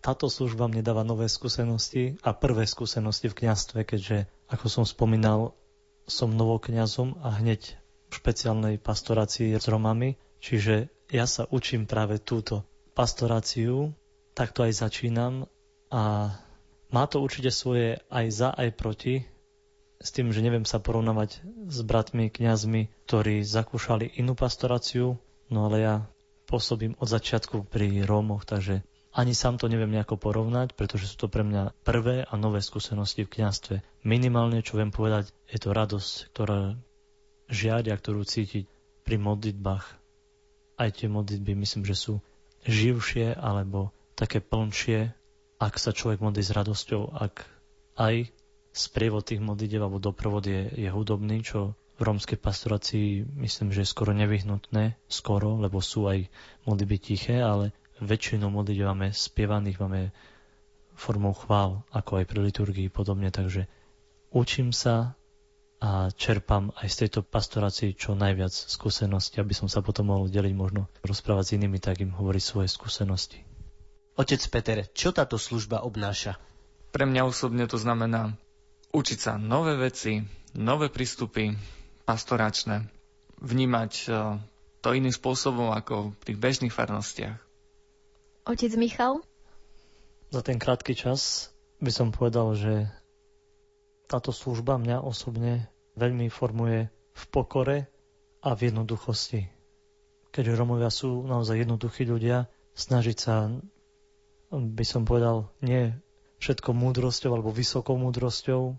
Táto 0.00 0.28
služba 0.28 0.68
mne 0.68 0.84
dáva 0.84 1.04
nové 1.04 1.28
skúsenosti 1.28 2.20
a 2.20 2.36
prvé 2.36 2.68
skúsenosti 2.68 3.32
v 3.32 3.44
kniastve, 3.44 3.84
keďže, 3.84 4.28
ako 4.48 4.66
som 4.68 4.84
spomínal, 4.88 5.56
som 6.06 6.30
novokňazom 6.30 7.18
a 7.20 7.34
hneď 7.42 7.76
v 8.08 8.12
špeciálnej 8.14 8.78
pastorácii 8.78 9.58
s 9.58 9.66
Romami, 9.66 10.14
čiže 10.38 10.88
ja 11.10 11.26
sa 11.26 11.46
učím 11.50 11.86
práve 11.86 12.22
túto 12.22 12.62
pastoráciu, 12.94 13.92
takto 14.32 14.62
aj 14.62 14.86
začínam 14.86 15.50
a 15.90 16.34
má 16.90 17.04
to 17.10 17.18
určite 17.18 17.50
svoje 17.50 17.98
aj 18.06 18.26
za, 18.30 18.48
aj 18.54 18.68
proti, 18.78 19.26
s 19.96 20.08
tým, 20.12 20.30
že 20.30 20.44
neviem 20.44 20.68
sa 20.68 20.78
porovnávať 20.78 21.42
s 21.66 21.78
bratmi, 21.82 22.30
kňazmi, 22.30 23.08
ktorí 23.08 23.42
zakúšali 23.42 24.16
inú 24.20 24.38
pastoráciu, 24.38 25.18
no 25.50 25.58
ale 25.66 25.76
ja 25.82 25.94
pôsobím 26.46 26.94
od 27.02 27.08
začiatku 27.10 27.66
pri 27.66 28.06
Rómoch, 28.06 28.46
takže 28.46 28.86
ani 29.16 29.32
sám 29.32 29.56
to 29.56 29.72
neviem 29.72 29.88
nejako 29.88 30.20
porovnať, 30.20 30.76
pretože 30.76 31.08
sú 31.08 31.24
to 31.24 31.28
pre 31.32 31.40
mňa 31.40 31.72
prvé 31.88 32.28
a 32.28 32.36
nové 32.36 32.60
skúsenosti 32.60 33.24
v 33.24 33.32
kniastve. 33.40 33.74
Minimálne, 34.04 34.60
čo 34.60 34.76
viem 34.76 34.92
povedať, 34.92 35.32
je 35.48 35.56
to 35.56 35.72
radosť, 35.72 36.36
ktorá 36.36 36.76
žiadia, 37.48 37.96
ktorú 37.96 38.28
cítiť 38.28 38.68
pri 39.08 39.16
modlitbách. 39.16 39.86
Aj 40.76 40.90
tie 40.92 41.08
modlitby 41.08 41.56
myslím, 41.56 41.88
že 41.88 41.96
sú 41.96 42.20
živšie 42.68 43.32
alebo 43.32 43.96
také 44.12 44.44
plnšie, 44.44 45.16
ak 45.56 45.80
sa 45.80 45.96
človek 45.96 46.20
modlí 46.20 46.44
s 46.44 46.52
radosťou, 46.52 47.16
ak 47.16 47.48
aj 47.96 48.28
sprievod 48.76 49.24
tých 49.24 49.40
modlitev 49.40 49.80
alebo 49.80 49.96
doprovod 49.96 50.44
je, 50.44 50.68
je 50.76 50.88
hudobný, 50.92 51.40
čo 51.40 51.72
v 51.96 52.04
rómskej 52.04 52.36
pastorácii 52.36 53.24
myslím, 53.40 53.72
že 53.72 53.88
je 53.88 53.88
skoro 53.88 54.12
nevyhnutné, 54.12 55.00
skoro, 55.08 55.56
lebo 55.56 55.80
sú 55.80 56.04
aj 56.04 56.28
modlitby 56.68 56.96
tiché, 57.00 57.40
ale 57.40 57.72
väčšinu 58.00 58.48
modlitev 58.48 58.86
máme 58.88 59.08
spievaných, 59.10 59.80
máme 59.80 60.00
formou 60.96 61.36
chvál, 61.36 61.84
ako 61.92 62.20
aj 62.20 62.24
pri 62.24 62.38
liturgii 62.48 62.88
podobne, 62.88 63.28
takže 63.28 63.68
učím 64.32 64.72
sa 64.72 65.16
a 65.76 66.08
čerpám 66.08 66.72
aj 66.80 66.88
z 66.88 66.96
tejto 67.04 67.20
pastorácii 67.20 67.92
čo 67.92 68.16
najviac 68.16 68.48
skúsenosti, 68.48 69.44
aby 69.44 69.52
som 69.52 69.68
sa 69.68 69.84
potom 69.84 70.08
mohol 70.08 70.32
deliť 70.32 70.54
možno 70.56 70.88
rozprávať 71.04 71.52
s 71.52 71.54
inými, 71.60 71.76
tak 71.76 72.00
im 72.00 72.16
hovoriť 72.16 72.42
svoje 72.42 72.68
skúsenosti. 72.72 73.44
Otec 74.16 74.40
Peter, 74.48 74.88
čo 74.96 75.12
táto 75.12 75.36
služba 75.36 75.84
obnáša? 75.84 76.40
Pre 76.96 77.04
mňa 77.04 77.28
osobne 77.28 77.68
to 77.68 77.76
znamená 77.76 78.32
učiť 78.96 79.18
sa 79.20 79.36
nové 79.36 79.76
veci, 79.76 80.24
nové 80.56 80.88
prístupy 80.88 81.52
pastoračné, 82.08 82.88
vnímať 83.44 83.92
e, 83.92 84.40
to 84.80 84.88
iným 84.96 85.12
spôsobom 85.12 85.76
ako 85.76 86.16
v 86.16 86.22
tých 86.24 86.38
bežných 86.40 86.72
farnostiach. 86.72 87.36
Otec 88.46 88.78
Michal? 88.78 89.26
Za 90.30 90.38
ten 90.38 90.62
krátky 90.62 90.94
čas 90.94 91.50
by 91.82 91.90
som 91.90 92.14
povedal, 92.14 92.54
že 92.54 92.86
táto 94.06 94.30
služba 94.30 94.78
mňa 94.78 95.02
osobne 95.02 95.66
veľmi 95.98 96.30
formuje 96.30 96.86
v 97.10 97.22
pokore 97.34 97.90
a 98.46 98.54
v 98.54 98.70
jednoduchosti. 98.70 99.50
Keďže 100.30 100.62
Romovia 100.62 100.94
sú 100.94 101.26
naozaj 101.26 101.66
jednoduchí 101.66 102.06
ľudia, 102.06 102.46
snažiť 102.78 103.16
sa, 103.18 103.50
by 104.54 104.84
som 104.86 105.02
povedal, 105.02 105.50
nie 105.58 105.90
všetko 106.38 106.70
múdrosťou 106.70 107.34
alebo 107.34 107.50
vysokou 107.50 107.98
múdrosťou, 107.98 108.78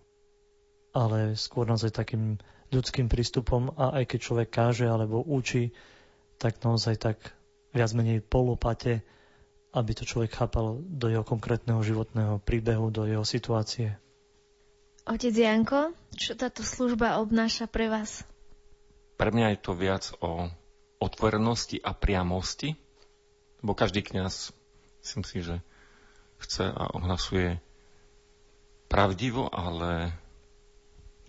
ale 0.96 1.36
skôr 1.36 1.68
naozaj 1.68 1.92
takým 1.92 2.40
ľudským 2.72 3.12
prístupom 3.12 3.76
a 3.76 4.00
aj 4.00 4.16
keď 4.16 4.20
človek 4.24 4.48
káže 4.48 4.88
alebo 4.88 5.20
učí, 5.20 5.76
tak 6.40 6.64
naozaj 6.64 6.96
tak 7.04 7.18
viac 7.76 7.92
menej 7.92 8.24
polopate 8.24 9.04
aby 9.78 9.94
to 9.94 10.04
človek 10.04 10.34
chápal 10.34 10.82
do 10.82 11.08
jeho 11.08 11.24
konkrétneho 11.24 11.80
životného 11.86 12.42
príbehu, 12.42 12.90
do 12.90 13.06
jeho 13.06 13.24
situácie. 13.24 13.96
Otec 15.08 15.32
Janko, 15.32 15.96
čo 16.20 16.36
táto 16.36 16.68
služba 16.68 17.24
obnáša 17.24 17.70
pre 17.72 17.88
vás? 17.88 18.28
Pre 19.16 19.30
mňa 19.32 19.56
je 19.56 19.60
to 19.64 19.72
viac 19.72 20.04
o 20.20 20.52
otvorenosti 21.00 21.80
a 21.80 21.96
priamosti, 21.96 22.76
lebo 23.64 23.72
každý 23.78 24.04
kňaz, 24.04 24.52
myslím 25.06 25.24
si, 25.24 25.38
že 25.46 25.56
chce 26.44 26.70
a 26.70 26.84
ohlasuje 26.94 27.58
pravdivo, 28.92 29.48
ale 29.48 30.12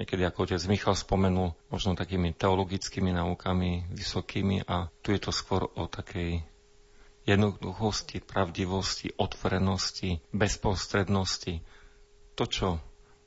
niekedy 0.00 0.24
ako 0.24 0.48
otec 0.48 0.62
Michal 0.66 0.96
spomenul, 0.96 1.52
možno 1.68 1.98
takými 1.98 2.32
teologickými 2.32 3.12
naukami 3.12 3.88
vysokými 3.92 4.64
a 4.64 4.88
tu 5.04 5.12
je 5.12 5.20
to 5.20 5.30
skôr 5.34 5.66
o 5.68 5.84
takej 5.90 6.42
jednoduchosti, 7.28 8.24
pravdivosti, 8.24 9.12
otvorenosti, 9.20 10.24
bezprostrednosti. 10.32 11.60
To, 12.40 12.44
čo, 12.48 12.68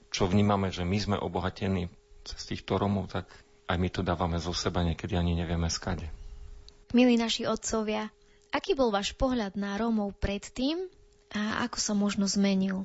čo 0.09 0.25
vnímame, 0.25 0.73
že 0.73 0.81
my 0.81 0.97
sme 0.97 1.17
obohatení 1.21 1.85
cez 2.25 2.41
týchto 2.49 2.81
Romov, 2.81 3.13
tak 3.13 3.29
aj 3.69 3.77
my 3.77 3.89
to 3.93 4.01
dávame 4.01 4.41
zo 4.41 4.51
seba, 4.57 4.81
niekedy 4.81 5.13
ani 5.13 5.37
nevieme 5.37 5.69
skade. 5.69 6.09
Milí 6.91 7.15
naši 7.15 7.47
otcovia, 7.47 8.11
aký 8.51 8.75
bol 8.75 8.91
váš 8.91 9.15
pohľad 9.15 9.55
na 9.55 9.79
Rómov 9.79 10.17
predtým 10.19 10.91
a 11.31 11.63
ako 11.63 11.77
sa 11.79 11.93
možno 11.95 12.27
zmenil? 12.27 12.83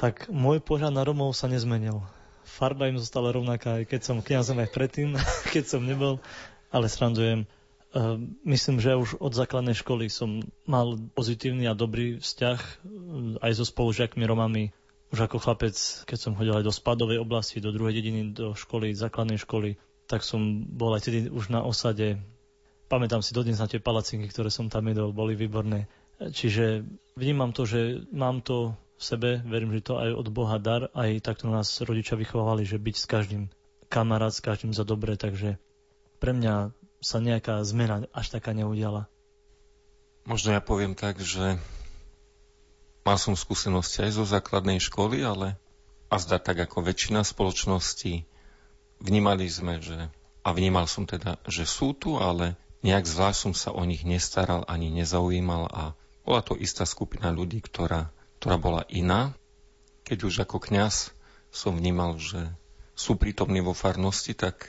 Tak 0.00 0.26
môj 0.32 0.58
pohľad 0.58 0.90
na 0.90 1.06
Rómov 1.06 1.30
sa 1.36 1.46
nezmenil. 1.46 2.02
Farba 2.42 2.90
im 2.90 2.98
zostala 2.98 3.30
rovnaká, 3.30 3.78
aj 3.78 3.86
keď 3.86 4.00
som 4.02 4.18
kniazom 4.18 4.58
aj 4.58 4.74
predtým, 4.74 5.14
keď 5.54 5.64
som 5.68 5.86
nebol, 5.86 6.18
ale 6.74 6.90
srandujem 6.90 7.46
myslím, 8.48 8.80
že 8.80 8.96
už 8.96 9.20
od 9.20 9.32
základnej 9.36 9.76
školy 9.76 10.08
som 10.08 10.40
mal 10.64 10.96
pozitívny 11.12 11.68
a 11.68 11.76
dobrý 11.76 12.16
vzťah 12.20 12.58
ehm, 12.60 13.36
aj 13.44 13.52
so 13.52 13.64
spolužiakmi 13.68 14.24
Romami. 14.24 14.72
Už 15.12 15.28
ako 15.28 15.44
chlapec, 15.44 15.76
keď 16.08 16.18
som 16.18 16.32
chodil 16.32 16.56
aj 16.56 16.64
do 16.64 16.72
spadovej 16.72 17.20
oblasti, 17.20 17.60
do 17.60 17.68
druhej 17.68 18.00
dediny, 18.00 18.32
do 18.32 18.56
školy, 18.56 18.96
základnej 18.96 19.36
školy, 19.36 19.76
tak 20.08 20.24
som 20.24 20.64
bol 20.64 20.96
aj 20.96 21.04
tedy 21.04 21.28
už 21.28 21.52
na 21.52 21.60
osade. 21.60 22.16
Pamätám 22.88 23.20
si 23.20 23.36
dodnes 23.36 23.60
na 23.60 23.68
tie 23.68 23.76
palacinky, 23.76 24.24
ktoré 24.32 24.48
som 24.48 24.72
tam 24.72 24.88
jedol, 24.88 25.12
boli 25.12 25.36
výborné. 25.36 25.84
Čiže 26.16 26.88
vnímam 27.12 27.52
to, 27.52 27.68
že 27.68 28.08
mám 28.08 28.40
to 28.40 28.72
v 28.96 29.02
sebe, 29.04 29.30
verím, 29.44 29.72
že 29.76 29.84
to 29.84 30.00
aj 30.00 30.16
od 30.16 30.28
Boha 30.32 30.56
dar, 30.56 30.88
aj 30.96 31.20
takto 31.20 31.52
nás 31.52 31.68
rodičia 31.84 32.16
vychovávali, 32.16 32.64
že 32.64 32.80
byť 32.80 32.96
s 32.96 33.06
každým 33.08 33.42
kamarát, 33.92 34.32
s 34.32 34.40
každým 34.40 34.72
za 34.72 34.88
dobre, 34.88 35.20
takže 35.20 35.60
pre 36.22 36.32
mňa 36.32 36.72
sa 37.02 37.18
nejaká 37.18 37.58
zmena 37.66 38.06
až 38.14 38.32
taká 38.32 38.54
neudiala? 38.54 39.10
Možno 40.22 40.54
ja 40.54 40.62
poviem 40.62 40.94
tak, 40.94 41.18
že 41.18 41.58
mal 43.02 43.18
som 43.18 43.34
skúsenosti 43.34 44.06
aj 44.06 44.22
zo 44.22 44.24
základnej 44.24 44.78
školy, 44.78 45.18
ale 45.26 45.58
a 46.06 46.14
zdá 46.22 46.38
tak 46.38 46.62
ako 46.62 46.86
väčšina 46.86 47.26
spoločností 47.26 48.22
vnímali 49.02 49.50
sme, 49.50 49.82
že 49.82 50.12
a 50.42 50.48
vnímal 50.54 50.86
som 50.86 51.06
teda, 51.06 51.38
že 51.46 51.66
sú 51.66 51.94
tu, 51.94 52.18
ale 52.18 52.54
nejak 52.82 53.06
zvlášť 53.06 53.38
som 53.38 53.54
sa 53.54 53.70
o 53.74 53.82
nich 53.86 54.02
nestaral 54.02 54.66
ani 54.66 54.90
nezaujímal 54.90 55.70
a 55.70 55.82
bola 56.22 56.42
to 56.42 56.54
istá 56.58 56.86
skupina 56.86 57.34
ľudí, 57.34 57.62
ktorá, 57.62 58.10
ktorá 58.38 58.56
bola 58.58 58.82
iná. 58.90 59.34
Keď 60.06 60.18
už 60.26 60.34
ako 60.46 60.58
kňaz 60.62 61.14
som 61.50 61.78
vnímal, 61.78 62.18
že 62.18 62.50
sú 62.98 63.14
prítomní 63.18 63.62
vo 63.62 63.74
farnosti, 63.74 64.34
tak 64.34 64.66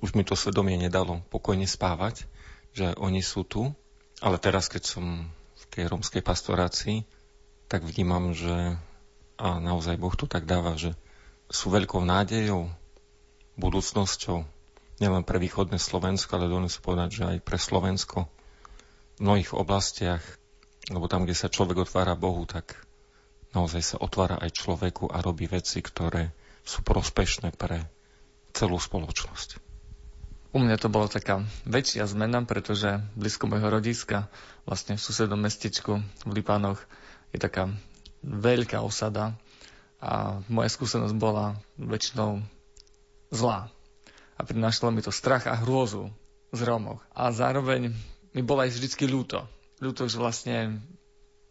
už 0.00 0.16
mi 0.16 0.24
to 0.24 0.36
svedomie 0.36 0.76
nedalo 0.80 1.20
pokojne 1.28 1.68
spávať, 1.68 2.24
že 2.72 2.96
oni 2.96 3.20
sú 3.20 3.44
tu. 3.44 3.72
Ale 4.20 4.36
teraz, 4.36 4.68
keď 4.68 4.82
som 4.84 5.04
v 5.32 5.64
tej 5.72 5.88
rómskej 5.88 6.20
pastorácii, 6.20 7.08
tak 7.72 7.84
vnímam, 7.84 8.36
že 8.36 8.76
a 9.40 9.56
naozaj 9.56 9.96
Boh 9.96 10.12
to 10.12 10.28
tak 10.28 10.44
dáva, 10.44 10.76
že 10.76 10.92
sú 11.48 11.72
veľkou 11.72 12.04
nádejou, 12.04 12.68
budúcnosťou, 13.56 14.44
nielen 15.00 15.24
pre 15.24 15.40
východné 15.40 15.80
Slovensko, 15.80 16.36
ale 16.36 16.52
dones 16.52 16.76
povedať, 16.76 17.08
že 17.08 17.24
aj 17.24 17.38
pre 17.40 17.56
Slovensko. 17.56 18.28
mnohých 19.20 19.52
oblastiach, 19.56 20.20
lebo 20.92 21.08
tam, 21.08 21.24
kde 21.24 21.36
sa 21.36 21.52
človek 21.52 21.88
otvára 21.88 22.16
Bohu, 22.16 22.44
tak 22.44 22.76
naozaj 23.52 23.82
sa 23.84 23.96
otvára 24.00 24.40
aj 24.40 24.56
človeku 24.56 25.08
a 25.08 25.20
robí 25.24 25.48
veci, 25.48 25.80
ktoré 25.80 26.32
sú 26.64 26.84
prospešné 26.84 27.56
pre 27.56 27.88
celú 28.52 28.76
spoločnosť. 28.76 29.69
U 30.50 30.58
mňa 30.58 30.82
to 30.82 30.90
bola 30.90 31.06
taká 31.06 31.46
väčšia 31.62 32.10
zmena, 32.10 32.42
pretože 32.42 32.98
blízko 33.14 33.46
môjho 33.46 33.70
rodiska, 33.70 34.26
vlastne 34.66 34.98
v 34.98 35.04
susednom 35.06 35.38
mestečku 35.38 36.02
v 36.26 36.30
Lipánoch, 36.34 36.82
je 37.30 37.38
taká 37.38 37.70
veľká 38.26 38.82
osada 38.82 39.38
a 40.02 40.42
moja 40.50 40.66
skúsenosť 40.72 41.14
bola 41.14 41.54
väčšinou 41.78 42.42
zlá. 43.30 43.70
A 44.34 44.40
prinášalo 44.42 44.90
mi 44.90 45.06
to 45.06 45.14
strach 45.14 45.46
a 45.46 45.54
hrôzu 45.54 46.10
z 46.50 46.60
Rómov. 46.66 46.98
A 47.14 47.30
zároveň 47.30 47.94
mi 48.34 48.42
bolo 48.42 48.66
aj 48.66 48.74
vždycky 48.74 49.06
ľúto. 49.06 49.46
Ľúto, 49.78 50.10
že 50.10 50.18
vlastne 50.18 50.82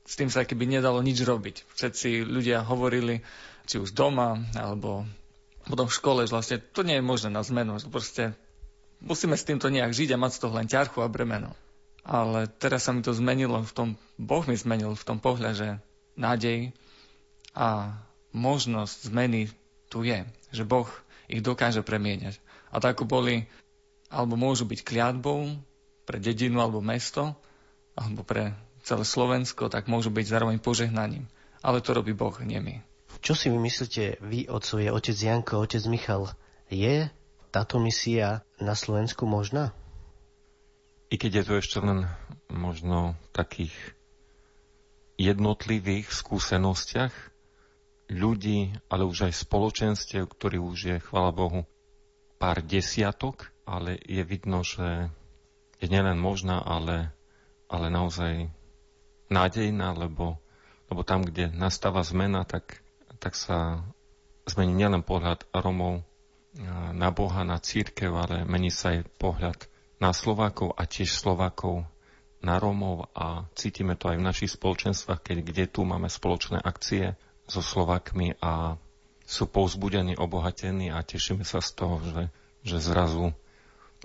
s 0.04 0.20
tým 0.20 0.28
sa 0.28 0.44
keby 0.44 0.68
nedalo 0.68 1.00
nič 1.00 1.24
robiť. 1.24 1.70
Všetci 1.72 2.28
ľudia 2.28 2.68
hovorili, 2.68 3.24
či 3.64 3.80
už 3.80 3.96
doma, 3.96 4.42
alebo 4.58 5.06
potom 5.70 5.86
v 5.86 5.96
škole, 5.96 6.26
že 6.26 6.34
vlastne 6.34 6.58
to 6.60 6.82
nie 6.82 6.98
je 6.98 7.06
možné 7.06 7.30
na 7.30 7.46
zmenu. 7.46 7.78
Proste 7.94 8.34
musíme 9.04 9.36
s 9.36 9.48
týmto 9.48 9.72
nejak 9.72 9.96
žiť 9.96 10.16
a 10.16 10.22
mať 10.22 10.32
z 10.36 10.42
toho 10.44 10.54
len 10.56 10.68
ťarchu 10.68 11.00
a 11.04 11.12
bremeno. 11.12 11.56
Ale 12.04 12.48
teraz 12.48 12.88
sa 12.88 12.96
mi 12.96 13.04
to 13.04 13.12
zmenilo 13.12 13.60
v 13.62 13.72
tom, 13.76 13.88
Boh 14.16 14.44
mi 14.48 14.56
zmenil 14.56 14.96
v 14.96 15.08
tom 15.08 15.20
pohľade, 15.20 15.56
že 15.56 15.70
nádej 16.16 16.72
a 17.54 18.00
možnosť 18.32 19.12
zmeny 19.12 19.52
tu 19.92 20.06
je. 20.06 20.24
Že 20.54 20.64
Boh 20.66 20.90
ich 21.30 21.44
dokáže 21.44 21.86
premieňať. 21.86 22.40
A 22.70 22.82
tak 22.82 23.02
boli, 23.06 23.46
alebo 24.10 24.38
môžu 24.38 24.66
byť 24.66 24.80
kliatbou 24.86 25.58
pre 26.06 26.18
dedinu 26.18 26.62
alebo 26.62 26.82
mesto, 26.82 27.38
alebo 27.94 28.26
pre 28.26 28.58
celé 28.82 29.04
Slovensko, 29.06 29.70
tak 29.70 29.92
môžu 29.92 30.10
byť 30.10 30.26
zároveň 30.26 30.58
požehnaním. 30.58 31.28
Ale 31.60 31.84
to 31.84 31.92
robí 31.94 32.16
Boh, 32.16 32.34
nie 32.42 32.58
my. 32.58 32.80
Čo 33.20 33.36
si 33.36 33.52
vy 33.52 33.60
myslíte, 33.60 34.24
vy, 34.24 34.48
otcovia, 34.48 34.96
otec 34.96 35.18
Janko, 35.18 35.60
otec 35.60 35.84
Michal, 35.92 36.32
je 36.72 37.12
táto 37.50 37.82
misia 37.82 38.46
na 38.62 38.78
Slovensku 38.78 39.26
možná? 39.26 39.74
I 41.10 41.18
keď 41.18 41.42
je 41.42 41.44
to 41.46 41.54
ešte 41.58 41.78
len 41.82 42.06
možno 42.54 43.18
takých 43.34 43.74
jednotlivých 45.18 46.14
skúsenostiach 46.14 47.12
ľudí, 48.10 48.74
ale 48.90 49.06
už 49.06 49.30
aj 49.30 49.34
spoločenstiev, 49.46 50.26
ktorý 50.30 50.58
už 50.62 50.78
je, 50.80 50.98
chvala 51.02 51.34
Bohu, 51.34 51.66
pár 52.42 52.62
desiatok, 52.64 53.52
ale 53.66 54.02
je 54.02 54.24
vidno, 54.26 54.66
že 54.66 55.10
je 55.78 55.88
nielen 55.90 56.18
možná, 56.18 56.62
ale, 56.62 57.14
ale 57.70 57.94
naozaj 57.94 58.50
nádejná, 59.30 59.94
lebo, 59.94 60.42
lebo 60.90 61.02
tam, 61.06 61.22
kde 61.22 61.54
nastáva 61.54 62.02
zmena, 62.02 62.46
tak, 62.46 62.82
tak 63.22 63.38
sa 63.38 63.86
zmení 64.50 64.74
nielen 64.74 65.06
pohľad 65.06 65.46
Romov 65.54 66.09
na 66.94 67.10
Boha, 67.14 67.46
na 67.46 67.62
církev, 67.62 68.10
ale 68.10 68.42
mení 68.46 68.74
sa 68.74 68.98
aj 68.98 69.06
pohľad 69.22 69.60
na 70.02 70.16
Slovákov 70.16 70.74
a 70.74 70.88
tiež 70.90 71.14
Slovákov 71.14 71.86
na 72.40 72.56
Rómov 72.58 73.12
a 73.14 73.46
cítime 73.54 74.00
to 74.00 74.10
aj 74.10 74.18
v 74.18 74.28
našich 74.28 74.52
spoločenstvách, 74.56 75.20
keď 75.22 75.38
kde 75.44 75.66
tu 75.68 75.84
máme 75.84 76.08
spoločné 76.08 76.58
akcie 76.58 77.20
so 77.46 77.60
Slovakmi 77.60 78.40
a 78.40 78.80
sú 79.30 79.46
povzbudení, 79.46 80.18
obohatení 80.18 80.90
a 80.90 81.06
tešíme 81.06 81.46
sa 81.46 81.62
z 81.62 81.70
toho, 81.76 82.02
že, 82.02 82.24
že 82.66 82.78
zrazu 82.82 83.36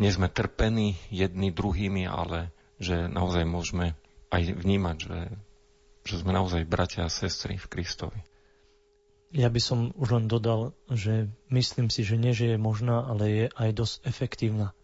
nie 0.02 0.10
sme 0.10 0.26
trpení 0.26 0.98
jedni 1.08 1.54
druhými, 1.54 2.04
ale 2.04 2.50
že 2.82 3.06
naozaj 3.06 3.46
môžeme 3.46 3.94
aj 4.34 4.42
vnímať, 4.58 4.96
že, 4.98 5.20
že 6.02 6.14
sme 6.20 6.34
naozaj 6.34 6.66
bratia 6.66 7.06
a 7.06 7.12
sestry 7.12 7.54
v 7.54 7.70
Kristovi. 7.70 8.20
Ja 9.30 9.48
by 9.48 9.60
som 9.62 9.78
už 9.96 10.08
len 10.20 10.26
dodal, 10.28 10.76
že 10.90 11.30
myslím 11.48 11.88
si, 11.88 12.04
že 12.04 12.20
nie, 12.20 12.36
že 12.36 12.54
je 12.54 12.58
možná, 12.58 13.06
ale 13.06 13.24
je 13.30 13.46
aj 13.54 13.70
dosť 13.72 13.94
efektívna. 14.04 14.76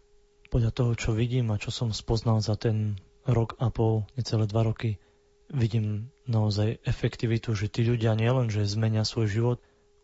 Podľa 0.51 0.71
toho, 0.75 0.91
čo 0.97 1.09
vidím 1.15 1.53
a 1.53 1.61
čo 1.61 1.71
som 1.71 1.95
spoznal 1.95 2.43
za 2.43 2.59
ten 2.59 2.99
rok 3.23 3.55
a 3.61 3.71
pol, 3.71 4.03
necelé 4.19 4.49
dva 4.49 4.67
roky, 4.67 4.99
vidím 5.51 6.11
naozaj 6.27 6.83
efektivitu, 6.83 7.55
že 7.55 7.71
tí 7.71 7.83
ľudia 7.83 8.15
nielen, 8.15 8.51
že 8.51 8.67
zmenia 8.67 9.03
svoj 9.03 9.27
život, 9.27 9.57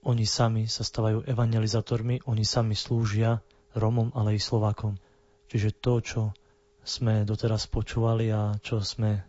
oni 0.07 0.23
sami 0.23 0.71
sa 0.71 0.87
stávajú 0.87 1.27
evangelizátormi, 1.27 2.23
oni 2.23 2.43
sami 2.47 2.77
slúžia 2.77 3.43
Romom, 3.75 4.15
ale 4.15 4.37
i 4.37 4.41
Slovákom. 4.41 4.95
Čiže 5.51 5.69
to, 5.83 5.93
čo 5.99 6.21
sme 6.87 7.27
doteraz 7.27 7.67
počúvali 7.67 8.31
a 8.31 8.55
čo 8.63 8.79
sme 8.79 9.27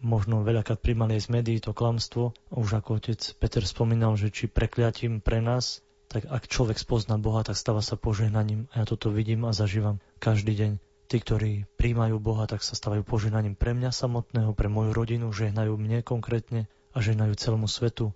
možno 0.00 0.46
veľakrát 0.46 0.78
aj 0.82 1.20
z 1.24 1.28
médií 1.28 1.58
to 1.58 1.74
klamstvo. 1.74 2.34
Už 2.54 2.78
ako 2.78 3.02
otec 3.02 3.20
Peter 3.38 3.64
spomínal, 3.66 4.14
že 4.14 4.30
či 4.30 4.46
prekliatím 4.46 5.20
pre 5.20 5.42
nás, 5.42 5.82
tak 6.08 6.24
ak 6.24 6.48
človek 6.48 6.80
spozná 6.80 7.20
Boha, 7.20 7.44
tak 7.44 7.58
stáva 7.58 7.84
sa 7.84 8.00
požehnaním. 8.00 8.66
A 8.72 8.82
ja 8.82 8.84
toto 8.88 9.12
vidím 9.12 9.44
a 9.44 9.52
zažívam 9.52 10.00
každý 10.18 10.56
deň. 10.56 10.72
Tí, 11.08 11.16
ktorí 11.24 11.52
príjmajú 11.80 12.20
Boha, 12.20 12.44
tak 12.44 12.60
sa 12.60 12.76
stávajú 12.76 13.00
požehnaním 13.04 13.56
pre 13.56 13.72
mňa 13.72 13.92
samotného, 13.92 14.52
pre 14.52 14.68
moju 14.68 14.92
rodinu, 14.92 15.32
žehnajú 15.32 15.76
mne 15.76 16.04
konkrétne 16.04 16.68
a 16.92 17.00
žehnajú 17.00 17.32
celému 17.36 17.68
svetu. 17.68 18.12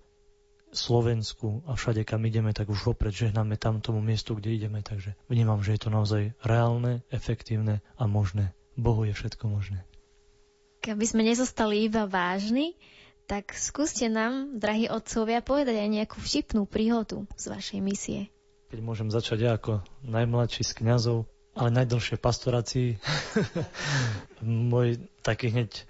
Slovensku 0.73 1.61
a 1.69 1.77
všade, 1.77 2.01
kam 2.01 2.25
ideme, 2.25 2.49
tak 2.49 2.69
už 2.69 2.93
vopred 2.93 3.13
žehnáme 3.13 3.61
tam 3.61 3.77
tomu 3.77 4.01
miestu, 4.01 4.33
kde 4.33 4.57
ideme. 4.57 4.81
Takže 4.81 5.13
vnímam, 5.29 5.61
že 5.61 5.77
je 5.77 5.81
to 5.85 5.89
naozaj 5.93 6.33
reálne, 6.41 7.05
efektívne 7.13 7.85
a 7.93 8.09
možné. 8.09 8.57
Bohu 8.73 9.05
je 9.05 9.13
všetko 9.13 9.45
možné. 9.53 9.85
Aby 10.83 11.05
sme 11.07 11.23
nezostali 11.23 11.87
iba 11.87 12.03
vážni, 12.03 12.75
tak 13.23 13.55
skúste 13.55 14.11
nám, 14.11 14.59
drahí 14.59 14.91
otcovia, 14.91 15.39
povedať 15.39 15.79
aj 15.79 15.89
nejakú 15.89 16.17
vtipnú 16.19 16.67
príhodu 16.67 17.23
z 17.39 17.45
vašej 17.47 17.79
misie. 17.79 18.21
Keď 18.67 18.79
môžem 18.83 19.07
začať 19.07 19.39
ja 19.47 19.51
ako 19.55 19.85
najmladší 20.03 20.65
z 20.65 20.71
kňazov, 20.83 21.29
ale 21.53 21.69
najdlhšie 21.71 22.17
pastorácii, 22.19 22.97
môj 24.73 24.99
taký 25.21 25.53
hneď 25.53 25.85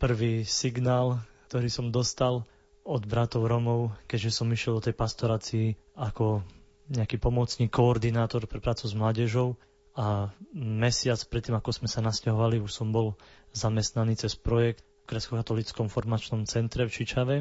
prvý 0.00 0.42
signál, 0.42 1.22
ktorý 1.46 1.68
som 1.70 1.94
dostal 1.94 2.42
od 2.86 3.02
bratov 3.04 3.46
Romov, 3.46 3.94
keďže 4.10 4.30
som 4.42 4.50
išiel 4.50 4.78
do 4.78 4.90
tej 4.90 4.94
pastorácii 4.96 5.66
ako 5.98 6.42
nejaký 6.86 7.18
pomocný 7.18 7.66
koordinátor 7.66 8.46
pre 8.46 8.62
prácu 8.62 8.86
s 8.86 8.94
mládežou 8.94 9.58
a 9.96 10.28
mesiac 10.52 11.16
predtým, 11.32 11.56
ako 11.56 11.72
sme 11.72 11.88
sa 11.88 12.04
nasťahovali, 12.04 12.60
už 12.60 12.68
som 12.68 12.92
bol 12.92 13.16
zamestnaný 13.56 14.20
cez 14.20 14.36
projekt 14.36 14.84
v 14.84 15.16
grecko-katolickom 15.16 15.88
formačnom 15.88 16.44
centre 16.44 16.84
v 16.84 16.92
Čičave, 16.92 17.36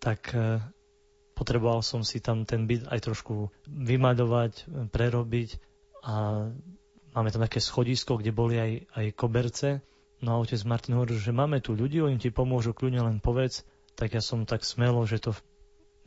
tak 0.00 0.32
e, 0.32 0.64
potreboval 1.36 1.84
som 1.84 2.00
si 2.00 2.24
tam 2.24 2.48
ten 2.48 2.64
byt 2.64 2.88
aj 2.88 3.04
trošku 3.04 3.52
vymaľovať, 3.68 4.52
prerobiť 4.88 5.50
a 6.08 6.48
máme 7.12 7.28
tam 7.28 7.44
také 7.44 7.60
schodisko, 7.60 8.16
kde 8.16 8.32
boli 8.32 8.56
aj, 8.56 8.72
aj 8.96 9.06
koberce. 9.12 9.68
No 10.24 10.36
a 10.36 10.40
otec 10.40 10.64
Martin 10.64 10.96
hovoril, 10.96 11.20
že 11.20 11.36
máme 11.36 11.60
tu 11.60 11.76
ľudí, 11.76 12.00
oni 12.00 12.16
ti 12.16 12.32
pomôžu, 12.32 12.72
kľudne 12.72 13.04
len 13.04 13.20
povedz. 13.20 13.68
Tak 13.92 14.16
ja 14.16 14.24
som 14.24 14.48
tak 14.48 14.64
smelo, 14.64 15.04
že 15.04 15.20
to 15.20 15.36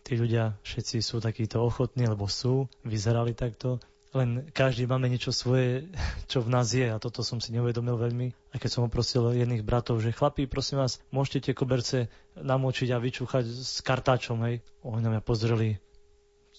tí 0.02 0.18
ľudia 0.18 0.58
všetci 0.66 1.06
sú 1.06 1.22
takíto 1.22 1.62
ochotní, 1.62 2.10
lebo 2.10 2.26
sú, 2.26 2.66
vyzerali 2.82 3.38
takto 3.38 3.78
len 4.18 4.30
každý 4.50 4.90
máme 4.90 5.06
niečo 5.08 5.30
svoje, 5.30 5.86
čo 6.32 6.42
v 6.42 6.50
nás 6.50 6.74
je 6.74 6.90
a 6.90 6.98
toto 6.98 7.22
som 7.22 7.38
si 7.38 7.54
neuvedomil 7.54 7.96
veľmi. 7.96 8.34
A 8.52 8.56
keď 8.58 8.70
som 8.74 8.86
poprosil 8.90 9.38
jedných 9.38 9.62
bratov, 9.62 10.02
že 10.02 10.16
chlapí, 10.16 10.50
prosím 10.50 10.82
vás, 10.82 10.98
môžete 11.14 11.50
tie 11.50 11.54
koberce 11.54 11.98
namočiť 12.34 12.90
a 12.94 13.02
vyčúchať 13.02 13.46
s 13.46 13.80
kartáčom, 13.86 14.42
hej. 14.50 14.66
Oni 14.82 15.06
na 15.06 15.14
mňa 15.14 15.22
pozreli, 15.22 15.78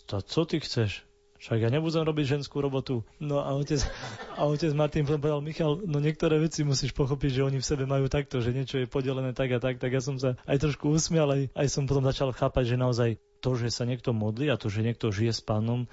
to 0.09 0.25
co 0.25 0.41
ty 0.49 0.57
chceš? 0.63 1.05
Však 1.39 1.63
ja 1.63 1.71
nebudem 1.71 2.03
robiť 2.03 2.39
ženskú 2.39 2.59
robotu. 2.59 3.07
No 3.23 3.39
a 3.39 3.55
otec, 3.55 3.79
a 4.41 4.43
otec 4.51 4.75
Martin 4.75 5.07
povedal, 5.07 5.39
Michal, 5.39 5.79
no 5.87 6.03
niektoré 6.03 6.43
veci 6.43 6.67
musíš 6.67 6.91
pochopiť, 6.97 7.31
že 7.39 7.47
oni 7.47 7.59
v 7.63 7.69
sebe 7.69 7.85
majú 7.87 8.11
takto, 8.11 8.43
že 8.43 8.51
niečo 8.51 8.83
je 8.83 8.91
podelené 8.91 9.31
tak 9.37 9.55
a 9.55 9.63
tak, 9.63 9.79
tak 9.79 9.95
ja 9.95 10.03
som 10.03 10.19
sa 10.19 10.35
aj 10.51 10.59
trošku 10.59 10.91
usmial, 10.91 11.31
aj, 11.31 11.43
aj 11.55 11.67
som 11.71 11.87
potom 11.87 12.03
začal 12.03 12.35
chápať, 12.35 12.75
že 12.75 12.77
naozaj 12.81 13.11
to, 13.39 13.55
že 13.55 13.71
sa 13.71 13.87
niekto 13.87 14.11
modlí 14.11 14.51
a 14.51 14.59
to, 14.59 14.67
že 14.67 14.83
niekto 14.83 15.15
žije 15.15 15.31
s 15.31 15.43
pánom, 15.45 15.87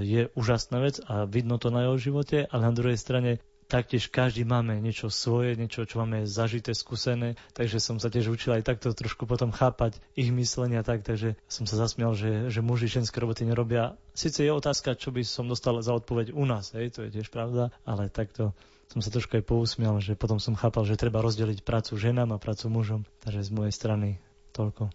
je 0.00 0.28
úžasná 0.36 0.78
vec 0.84 1.00
a 1.08 1.24
vidno 1.24 1.56
to 1.56 1.72
na 1.72 1.88
jeho 1.88 1.96
živote, 1.96 2.44
ale 2.48 2.62
na 2.68 2.74
druhej 2.76 3.00
strane 3.00 3.40
taktiež 3.70 4.10
každý 4.10 4.42
máme 4.42 4.82
niečo 4.82 5.06
svoje, 5.06 5.54
niečo, 5.54 5.86
čo 5.86 6.02
máme 6.02 6.26
zažité, 6.26 6.74
skúsené, 6.74 7.38
takže 7.54 7.78
som 7.78 8.02
sa 8.02 8.10
tiež 8.10 8.34
učil 8.34 8.58
aj 8.58 8.66
takto 8.66 8.90
trošku 8.90 9.30
potom 9.30 9.54
chápať 9.54 10.02
ich 10.18 10.34
myslenia 10.34 10.82
tak, 10.82 11.06
takže 11.06 11.38
som 11.46 11.70
sa 11.70 11.78
zasmial, 11.78 12.18
že, 12.18 12.50
že 12.50 12.66
muži 12.66 12.90
ženské 12.90 13.22
roboty 13.22 13.46
nerobia. 13.46 13.94
Sice 14.10 14.42
je 14.42 14.50
otázka, 14.50 14.98
čo 14.98 15.14
by 15.14 15.22
som 15.22 15.46
dostal 15.46 15.78
za 15.78 15.94
odpoveď 15.94 16.34
u 16.34 16.42
nás, 16.42 16.74
hej, 16.74 16.90
to 16.90 17.06
je 17.06 17.14
tiež 17.14 17.30
pravda, 17.30 17.70
ale 17.86 18.10
takto 18.10 18.50
som 18.90 18.98
sa 18.98 19.14
trošku 19.14 19.38
aj 19.38 19.46
pousmial, 19.46 20.02
že 20.02 20.18
potom 20.18 20.42
som 20.42 20.58
chápal, 20.58 20.82
že 20.82 20.98
treba 20.98 21.22
rozdeliť 21.22 21.62
prácu 21.62 21.94
ženám 21.94 22.34
a 22.34 22.42
prácu 22.42 22.66
mužom, 22.66 23.06
takže 23.22 23.46
z 23.46 23.50
mojej 23.54 23.70
strany 23.70 24.18
toľko. 24.50 24.90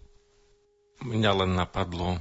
Mňa 1.00 1.32
len 1.32 1.56
napadlo, 1.56 2.20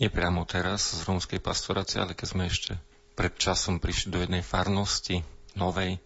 nepriamo 0.00 0.48
teraz 0.48 0.96
z 0.96 1.04
rómskej 1.04 1.38
pastorácie, 1.38 2.00
ale 2.00 2.16
keď 2.16 2.26
sme 2.26 2.48
ešte 2.48 2.74
pred 3.14 3.36
časom 3.36 3.78
prišli 3.78 4.08
do 4.10 4.18
jednej 4.24 4.40
farnosti, 4.40 5.20
novej, 5.54 6.00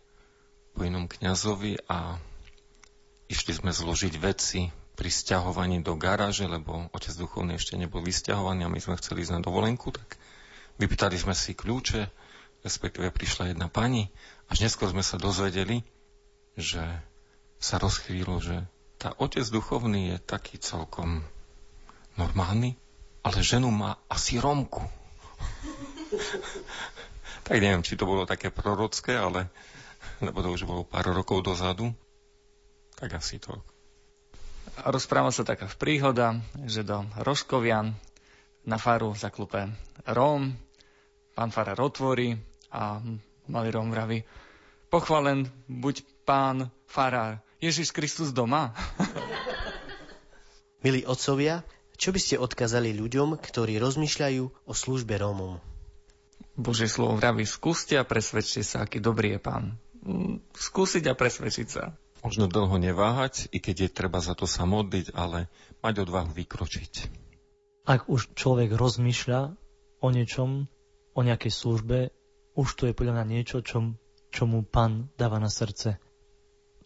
po 0.74 0.82
inom 0.82 1.06
kňazovi 1.06 1.86
a 1.86 2.18
Išli 3.24 3.56
sme 3.56 3.72
zložiť 3.72 4.14
veci 4.20 4.68
pri 4.94 5.08
stiahovaní 5.08 5.80
do 5.80 5.96
garáže, 5.96 6.44
lebo 6.44 6.86
otec 6.92 7.14
duchovný 7.16 7.56
ešte 7.56 7.74
nebol 7.74 8.04
vysťahovaný 8.04 8.68
a 8.68 8.72
my 8.72 8.78
sme 8.78 9.00
chceli 9.00 9.24
ísť 9.24 9.34
na 9.34 9.42
dovolenku, 9.42 9.90
tak 9.90 10.20
vypýtali 10.76 11.16
sme 11.16 11.32
si 11.32 11.56
kľúče, 11.56 12.04
respektíve 12.62 13.08
prišla 13.10 13.56
jedna 13.56 13.72
pani. 13.72 14.12
Až 14.52 14.68
neskôr 14.68 14.92
sme 14.92 15.00
sa 15.00 15.16
dozvedeli, 15.16 15.82
že 16.54 16.84
sa 17.56 17.80
rozchvílo, 17.80 18.38
že 18.44 18.60
tá 19.00 19.16
otec 19.16 19.42
duchovný 19.48 20.14
je 20.14 20.18
taký 20.20 20.60
celkom 20.60 21.24
normálny, 22.20 22.76
ale 23.24 23.40
ženu 23.40 23.72
má 23.72 23.96
asi 24.06 24.36
Romku. 24.36 24.84
tak 27.48 27.56
neviem, 27.58 27.80
či 27.80 27.96
to 27.96 28.04
bolo 28.04 28.28
také 28.28 28.52
prorocké, 28.52 29.16
ale 29.16 29.48
lebo 30.20 30.44
to 30.44 30.52
už 30.52 30.62
bolo 30.68 30.86
pár 30.86 31.08
rokov 31.10 31.42
dozadu. 31.42 31.90
Tak 32.94 33.18
asi 33.18 33.42
to. 33.42 33.58
A 34.80 34.90
rozpráva 34.90 35.34
sa 35.34 35.42
taká 35.42 35.66
v 35.66 35.76
príhoda, 35.76 36.38
že 36.66 36.86
do 36.86 37.02
Rožkovian 37.18 37.94
na 38.64 38.78
faru 38.80 39.12
zaklupe 39.12 39.70
Róm, 40.08 40.56
pán 41.36 41.50
farár 41.52 41.84
otvorí 41.84 42.38
a 42.72 43.02
malý 43.50 43.68
Róm 43.74 43.92
vraví, 43.92 44.24
pochvalen 44.88 45.46
buď 45.68 46.06
pán 46.24 46.70
farár, 46.88 47.44
Ježiš 47.60 47.92
Kristus 47.92 48.32
doma. 48.32 48.72
Milí 50.84 51.04
otcovia, 51.04 51.64
čo 51.94 52.10
by 52.10 52.20
ste 52.20 52.36
odkazali 52.42 52.94
ľuďom, 52.94 53.38
ktorí 53.38 53.78
rozmýšľajú 53.78 54.42
o 54.66 54.72
službe 54.72 55.14
Rómom? 55.18 55.62
Božie 56.54 56.86
slovo 56.86 57.18
vraví, 57.18 57.42
skúste 57.46 57.98
a 57.98 58.06
presvedčte 58.06 58.62
sa, 58.62 58.86
aký 58.86 59.02
dobrý 59.02 59.38
je 59.38 59.40
pán. 59.42 59.64
Mm, 60.06 60.42
skúsiť 60.54 61.10
a 61.10 61.18
presvedčiť 61.18 61.68
sa. 61.70 61.98
Možno 62.22 62.46
dlho 62.46 62.78
neváhať, 62.78 63.50
i 63.50 63.58
keď 63.58 63.88
je 63.88 63.90
treba 63.90 64.22
za 64.22 64.38
to 64.38 64.46
sa 64.46 64.64
modliť, 64.64 65.12
ale 65.12 65.50
mať 65.82 65.94
odvahu 66.06 66.30
vykročiť. 66.32 66.92
Ak 67.84 68.08
už 68.08 68.32
človek 68.32 68.72
rozmýšľa 68.72 69.40
o 70.00 70.08
niečom, 70.08 70.70
o 71.12 71.20
nejakej 71.20 71.52
službe, 71.52 71.98
už 72.54 72.68
to 72.78 72.88
je 72.88 72.96
podľa 72.96 73.20
mňa 73.20 73.26
niečo, 73.28 73.60
čo, 73.60 73.92
čo 74.30 74.42
mu 74.46 74.64
pán 74.64 75.10
dáva 75.18 75.36
na 75.36 75.50
srdce 75.52 76.00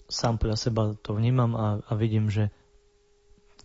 sám 0.09 0.40
podľa 0.40 0.57
seba 0.57 0.83
to 0.97 1.14
vnímam 1.14 1.53
a, 1.55 1.85
a 1.85 1.92
vidím, 1.94 2.33
že 2.33 2.49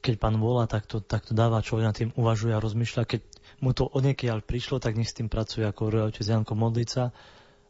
keď 0.04 0.20
pán 0.20 0.36
volá, 0.36 0.68
tak 0.68 0.84
to, 0.84 1.00
tak 1.00 1.24
to 1.24 1.32
dáva 1.32 1.64
človek 1.64 1.86
nad 1.88 1.96
tým 1.96 2.12
uvažuje 2.20 2.52
a 2.52 2.60
rozmýšľa. 2.60 3.08
Keď 3.08 3.22
mu 3.64 3.72
to 3.72 3.88
odniekiaľ 3.88 4.44
prišlo, 4.44 4.84
tak 4.84 5.00
nech 5.00 5.08
s 5.08 5.16
tým 5.16 5.32
pracuje 5.32 5.64
ako 5.64 5.88
hovorí 5.88 6.12
otec 6.12 6.28
Janko 6.28 6.60
modlica. 6.60 7.16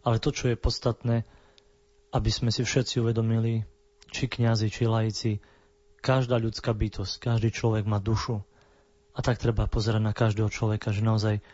Ale 0.02 0.18
to, 0.18 0.34
čo 0.34 0.50
je 0.50 0.58
podstatné, 0.58 1.30
aby 2.10 2.30
sme 2.34 2.50
si 2.50 2.66
všetci 2.66 3.06
uvedomili, 3.06 3.70
či 4.10 4.26
kňazi, 4.26 4.74
či 4.74 4.90
laici, 4.90 5.32
každá 6.02 6.42
ľudská 6.42 6.74
bytosť, 6.74 7.22
každý 7.22 7.54
človek 7.54 7.86
má 7.86 8.02
dušu. 8.02 8.42
A 9.14 9.22
tak 9.22 9.38
treba 9.38 9.70
pozerať 9.70 10.02
na 10.02 10.12
každého 10.18 10.50
človeka, 10.50 10.90
že 10.90 11.06
naozaj 11.06 11.46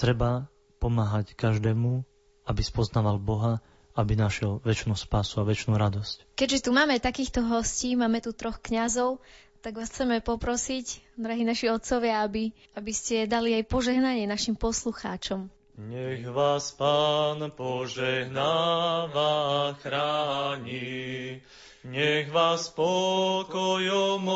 treba 0.00 0.48
pomáhať 0.80 1.36
každému, 1.36 2.08
aby 2.48 2.62
spoznával 2.64 3.20
Boha 3.20 3.60
aby 4.00 4.14
našiel 4.14 4.62
väčšinu 4.62 4.94
spásu 4.94 5.42
a 5.42 5.48
väčšinu 5.48 5.74
radosť. 5.74 6.38
Keďže 6.38 6.64
tu 6.64 6.70
máme 6.70 6.96
takýchto 7.02 7.42
hostí, 7.42 7.98
máme 7.98 8.22
tu 8.22 8.30
troch 8.30 8.62
kňazov, 8.62 9.18
tak 9.60 9.76
vás 9.76 9.92
chceme 9.92 10.24
poprosiť, 10.24 11.16
drahí 11.20 11.44
naši 11.44 11.68
otcovia, 11.68 12.24
aby, 12.24 12.48
aby 12.72 12.92
ste 12.96 13.28
dali 13.28 13.52
aj 13.60 13.68
požehnanie 13.68 14.24
našim 14.24 14.56
poslucháčom. 14.56 15.52
Nech 15.80 16.28
vás 16.28 16.72
Pán 16.76 17.40
požehnáva, 17.56 19.32
chráni, 19.80 21.40
nech 21.84 22.28
vás 22.32 22.68
pokojom 22.72 24.28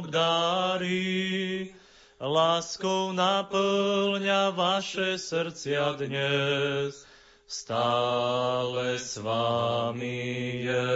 obdarí, 0.00 1.72
láskou 2.20 3.16
naplňa 3.16 4.52
vaše 4.52 5.16
srdcia 5.16 5.96
dnes 5.96 7.08
stále 7.48 9.00
s 9.00 9.16
vámi 9.16 10.20
je. 10.68 10.92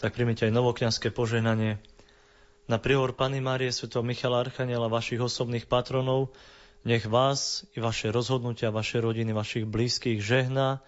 Tak 0.00 0.16
príjmite 0.16 0.48
aj 0.48 0.56
novokňazské 0.56 1.12
poženanie. 1.12 1.76
Na 2.70 2.78
prihor 2.78 3.18
Pany 3.18 3.42
Márie, 3.42 3.74
Sv. 3.74 3.90
Michala 3.98 4.46
Archaniela, 4.46 4.86
vašich 4.86 5.18
osobných 5.18 5.66
patronov, 5.66 6.30
nech 6.86 7.02
vás 7.02 7.66
i 7.74 7.82
vaše 7.82 8.14
rozhodnutia, 8.14 8.70
vaše 8.70 9.02
rodiny, 9.02 9.34
vašich 9.34 9.66
blízkych 9.66 10.22
žehná, 10.22 10.78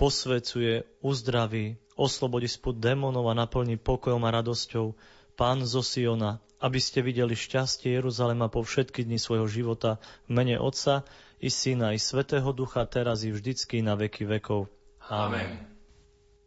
posvecuje, 0.00 0.88
uzdraví, 1.04 1.76
oslobodí 2.00 2.48
spod 2.48 2.80
démonov 2.80 3.28
a 3.28 3.36
naplní 3.36 3.76
pokojom 3.76 4.24
a 4.24 4.40
radosťou 4.40 4.96
Pán 5.36 5.68
zo 5.68 5.84
Siona, 5.84 6.40
aby 6.64 6.80
ste 6.80 7.04
videli 7.04 7.36
šťastie 7.36 7.92
Jeruzalema 7.92 8.48
po 8.48 8.64
všetky 8.64 9.04
dni 9.04 9.20
svojho 9.20 9.44
života 9.52 10.00
v 10.24 10.40
mene 10.40 10.56
Otca 10.56 11.04
i 11.44 11.52
Syna, 11.52 11.92
i 11.92 12.00
Svetého 12.00 12.56
Ducha, 12.56 12.88
teraz 12.88 13.20
i 13.28 13.36
vždycky 13.36 13.84
na 13.84 14.00
veky 14.00 14.24
vekov. 14.24 14.64
Amen. 15.12 15.60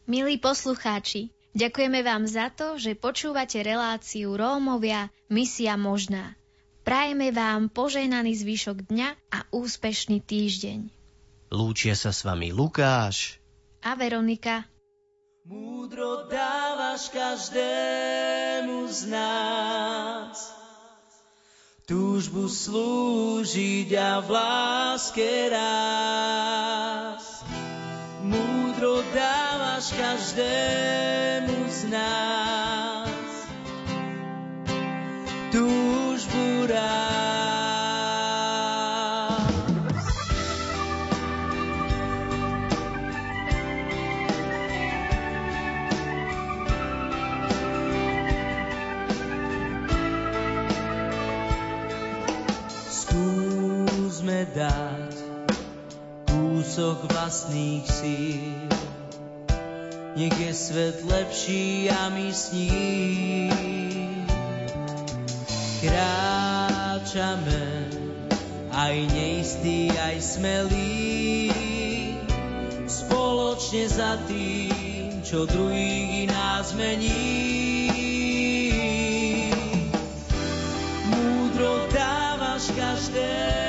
Milí 0.09 0.41
poslucháči, 0.41 1.29
ďakujeme 1.55 2.03
vám 2.03 2.27
za 2.27 2.51
to, 2.51 2.75
že 2.75 2.99
počúvate 2.99 3.63
reláciu 3.63 4.35
Rómovia 4.35 5.09
Misia 5.31 5.79
možná. 5.79 6.35
Prajeme 6.85 7.33
vám 7.33 7.73
požehnaný 7.73 8.37
zvyšok 8.45 8.85
dňa 8.93 9.09
a 9.33 9.39
úspešný 9.49 10.21
týždeň. 10.21 10.93
Lúčia 11.49 11.97
sa 11.97 12.13
s 12.13 12.21
vami 12.21 12.53
Lukáš 12.53 13.41
a 13.81 13.97
Veronika. 13.97 14.69
Múdro 15.45 16.29
dávaš 16.29 17.09
každému 17.09 18.85
z 18.89 19.01
nás 19.13 20.55
túžbu 21.85 22.49
slúžiť 22.49 23.89
a 23.93 24.25
v 24.25 24.29
láske 24.33 25.29
rás. 25.53 27.24
Dávaš 29.85 30.01
každému 30.01 31.69
z 31.69 31.81
nás 31.93 33.29
túžbu 35.53 36.65
rás. 36.65 37.05
dať 54.55 55.13
kúsok 56.31 57.11
vlastných 57.11 57.85
síl. 57.85 58.54
Nech 60.15 60.39
je 60.39 60.53
svet 60.53 61.03
lepší 61.03 61.91
a 61.91 62.09
my 62.09 62.31
s 62.31 62.51
ním 62.55 63.51
kráčame, 65.83 67.91
aj 68.71 68.95
neistý, 69.11 69.91
aj 69.91 70.15
smelý, 70.23 71.51
spoločne 72.87 73.91
za 73.91 74.15
tým, 74.23 75.19
čo 75.19 75.43
druhých 75.43 76.31
nás 76.31 76.71
mení. 76.79 77.91
Múdro 81.11 81.91
dávaš 81.91 82.71
každé 82.71 83.64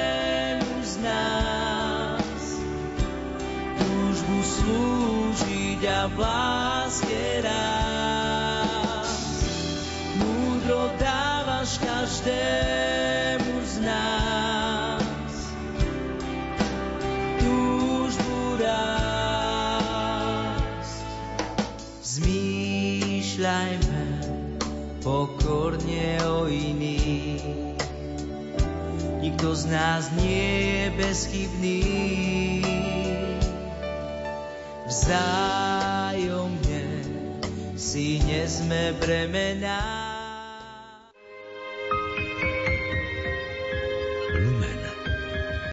slúžiť 6.06 6.06
a 6.06 6.14
v 6.14 6.22
láske 6.22 7.42
rás. 7.42 9.10
Múdro 10.22 10.86
dávaš 11.02 11.82
každému 11.82 13.58
z 13.66 13.82
nás 13.82 15.34
túžbu 17.42 18.62
rásť. 18.62 19.82
Zmýšľajme 22.06 24.06
pokorne 25.02 26.22
o 26.22 26.46
iných. 26.46 27.82
Nikto 29.26 29.58
z 29.58 29.74
nás 29.74 30.14
nie 30.14 30.70
je 30.70 30.86
bezchybný 30.94 31.82
si 34.86 35.10
nesme 38.26 38.92
bremená. 38.98 40.05